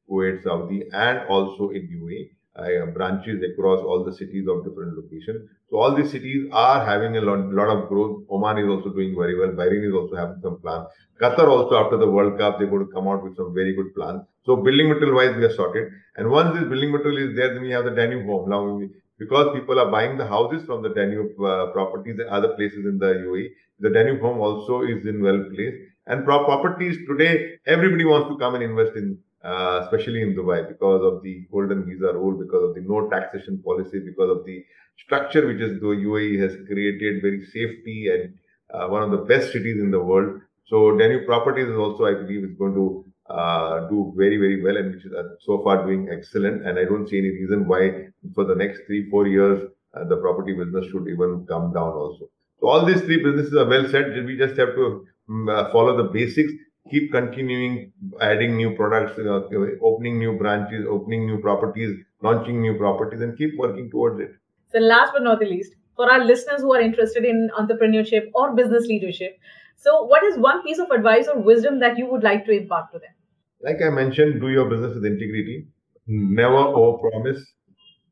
Kuwait, 0.10 0.43
Saudi, 0.43 0.84
and 0.91 1.27
also 1.27 1.70
in 1.70 1.88
UAE. 2.01 2.29
uh, 2.55 2.86
branches 2.88 3.41
across 3.43 3.79
all 3.79 4.03
the 4.03 4.13
cities 4.13 4.48
of 4.48 4.63
different 4.63 4.96
locations. 4.96 5.50
So 5.70 5.77
all 5.77 5.96
these 5.96 6.12
cities 6.12 6.48
are 6.51 6.86
having 6.86 7.17
a 7.17 7.22
lot, 7.22 7.39
lot 7.51 7.70
of 7.75 7.89
growth. 7.89 8.24
Oman 8.29 8.60
is 8.60 8.70
also 8.70 8.89
doing 8.89 9.15
very 9.17 9.38
well. 9.39 9.50
Bahrain 9.50 9.88
is 9.88 9.93
also 9.93 10.15
having 10.15 10.39
some 10.41 10.60
plans. 10.62 10.88
Qatar 11.20 11.48
also 11.48 11.75
after 11.84 11.98
the 11.98 12.10
World 12.10 12.38
Cup, 12.38 12.60
they're 12.60 12.67
going 12.67 12.86
to 12.86 12.91
come 12.91 13.08
out 13.08 13.24
with 13.24 13.36
some 13.36 13.53
very 13.53 13.74
good 13.74 13.93
plans. 13.96 14.22
So 14.46 14.55
building 14.58 14.89
material 14.89 15.15
wise, 15.15 15.36
we 15.36 15.46
are 15.46 15.53
sorted. 15.53 15.91
And 16.17 16.29
once 16.29 16.53
this 16.53 16.67
building 16.67 16.91
material 16.91 17.29
is 17.29 17.36
there, 17.36 17.53
then 17.53 17.63
we 17.63 17.72
have 17.72 17.86
the 17.86 17.91
Danube 17.91 18.25
home. 18.25 18.50
Now, 18.50 18.63
we, 18.65 18.89
because 19.20 19.53
people 19.53 19.79
are 19.79 19.91
buying 19.91 20.17
the 20.17 20.27
houses 20.27 20.65
from 20.65 20.82
the 20.82 20.89
Danube 20.89 21.39
uh, 21.39 21.67
properties 21.72 22.20
and 22.20 22.29
other 22.29 22.50
places 22.55 22.86
in 22.86 22.98
the 22.98 23.13
UAE, 23.27 23.50
the 23.79 23.89
Danube 23.89 24.22
home 24.22 24.39
also 24.39 24.82
is 24.84 25.05
in 25.05 25.22
well 25.22 25.43
placed. 25.53 25.77
And 26.05 26.25
properties 26.25 26.98
today, 27.08 27.60
everybody 27.65 28.05
wants 28.05 28.29
to 28.29 28.38
come 28.38 28.55
and 28.55 28.63
invest 28.63 28.96
in 28.96 29.17
uh, 29.43 29.82
especially 29.84 30.22
in 30.22 30.36
Dubai, 30.36 30.67
because 30.67 31.03
of 31.03 31.22
the 31.22 31.46
golden 31.51 31.86
visa 31.86 32.13
rule, 32.13 32.38
because 32.38 32.63
of 32.70 32.75
the 32.75 32.82
no 32.82 33.10
taxation 33.10 33.62
policy, 33.63 34.00
because 34.00 34.29
of 34.29 34.46
the 34.46 34.63
structure 34.98 35.46
which 35.46 35.60
is 35.60 35.79
the 35.79 35.88
UAE 35.88 36.39
has 36.39 36.55
created, 36.67 37.22
very 37.22 37.43
safety 37.46 38.08
and 38.08 38.34
uh, 38.74 38.88
one 38.88 39.03
of 39.03 39.12
the 39.12 39.17
best 39.17 39.51
cities 39.51 39.82
in 39.82 39.91
the 39.91 40.00
world. 40.00 40.39
So 40.65 40.98
Danube 40.98 41.25
Properties 41.25 41.67
is 41.67 41.75
also, 41.77 42.05
I 42.05 42.13
believe, 42.13 42.43
is 42.46 42.58
going 42.58 42.74
to 42.74 43.05
uh, 43.30 43.88
do 43.89 44.13
very, 44.18 44.38
very 44.38 44.62
well, 44.62 44.77
and 44.77 44.96
which 44.96 45.06
is 45.06 45.13
uh, 45.13 45.24
so 45.39 45.63
far 45.63 45.86
doing 45.86 46.10
excellent. 46.12 46.65
And 46.65 46.77
I 46.77 46.86
don't 46.86 47.08
see 47.08 47.20
any 47.20 47.30
reason 47.30 47.68
why 47.68 48.08
for 48.36 48.46
the 48.46 48.56
next 48.56 48.82
three, 48.86 49.10
four 49.10 49.27
years 49.27 49.70
uh, 49.94 50.03
the 50.06 50.18
property 50.18 50.53
business 50.53 50.86
should 50.92 51.08
even 51.08 51.46
come 51.48 51.74
down 51.74 51.94
also. 51.94 52.30
So 52.60 52.68
all 52.68 52.86
these 52.86 53.01
three 53.01 53.24
businesses 53.24 53.56
are 53.56 53.68
well 53.68 53.88
set. 53.89 54.13
We 54.25 54.38
just 54.38 54.58
have 54.58 54.75
to 54.75 55.06
um, 55.30 55.48
follow 55.72 55.98
the 55.98 56.10
basics 56.10 56.53
keep 56.89 57.12
continuing 57.12 57.92
adding 58.22 58.58
new 58.58 58.75
products, 58.75 59.18
uh, 59.18 59.42
opening 59.82 60.20
new 60.20 60.38
branches, 60.38 60.86
opening 60.89 61.25
new 61.25 61.39
properties, 61.39 61.98
launching 62.22 62.62
new 62.62 62.77
properties, 62.77 63.22
and 63.22 63.38
keep 63.38 63.58
working 63.58 63.89
towards 63.89 64.20
it. 64.20 64.32
So, 64.72 64.80
last 64.80 65.13
but 65.13 65.24
not 65.24 65.39
the 65.39 65.46
least, 65.46 65.75
for 65.96 66.12
our 66.12 66.24
listeners 66.24 66.62
who 66.62 66.74
are 66.74 66.82
interested 66.82 67.24
in 67.24 67.50
entrepreneurship 67.58 68.32
or 68.34 68.56
business 68.56 68.86
leadership, 68.88 69.38
so 69.83 70.05
what 70.05 70.25
is 70.25 70.38
one 70.38 70.62
piece 70.62 70.78
of 70.78 70.90
advice 70.90 71.28
or 71.28 71.38
wisdom 71.40 71.78
that 71.81 71.99
you 71.99 72.07
would 72.07 72.23
like 72.23 72.45
to 72.47 72.52
impart 72.52 72.93
to 72.93 72.99
them? 72.99 73.14
Like 73.62 73.83
I 73.83 73.90
mentioned, 73.90 74.40
do 74.40 74.49
your 74.49 74.69
business 74.71 74.95
with 74.95 75.05
integrity. 75.05 75.67
Never 76.07 76.62
overpromise. 76.81 77.40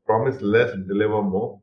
Promise 0.05 0.41
less, 0.41 0.71
deliver 0.87 1.21
more, 1.21 1.59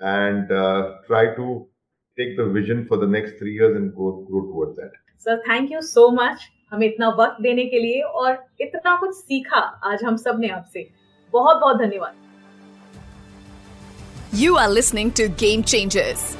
and 0.00 0.52
uh, 0.52 0.94
try 1.06 1.34
to 1.34 1.68
take 2.16 2.36
the 2.36 2.46
vision 2.46 2.86
for 2.86 2.96
the 2.96 3.06
next 3.06 3.38
three 3.38 3.54
years 3.54 3.76
and 3.76 3.94
go 3.94 4.24
grow 4.30 4.42
towards 4.50 4.76
that. 4.76 4.92
Sir 5.20 5.36
thank 5.48 5.70
you 5.72 5.80
so 5.82 6.08
much 6.10 6.48
हमें 6.72 6.86
इतना 6.86 7.08
वक्त 7.18 7.40
देने 7.42 7.64
के 7.66 7.78
लिए 7.78 8.02
और 8.02 8.38
इतना 8.60 8.94
कुछ 9.00 9.14
सीखा 9.14 9.60
आज 9.92 10.04
हम 10.04 10.16
सब 10.16 10.38
ने 10.40 10.48
आपसे 10.56 10.88
बहुत 11.32 11.60
बहुत 11.60 11.76
धन्यवाद 11.78 12.14
you 14.42 14.54
are 14.56 14.68
listening 14.70 15.10
to 15.20 15.28
game 15.40 15.62
changers 15.72 16.36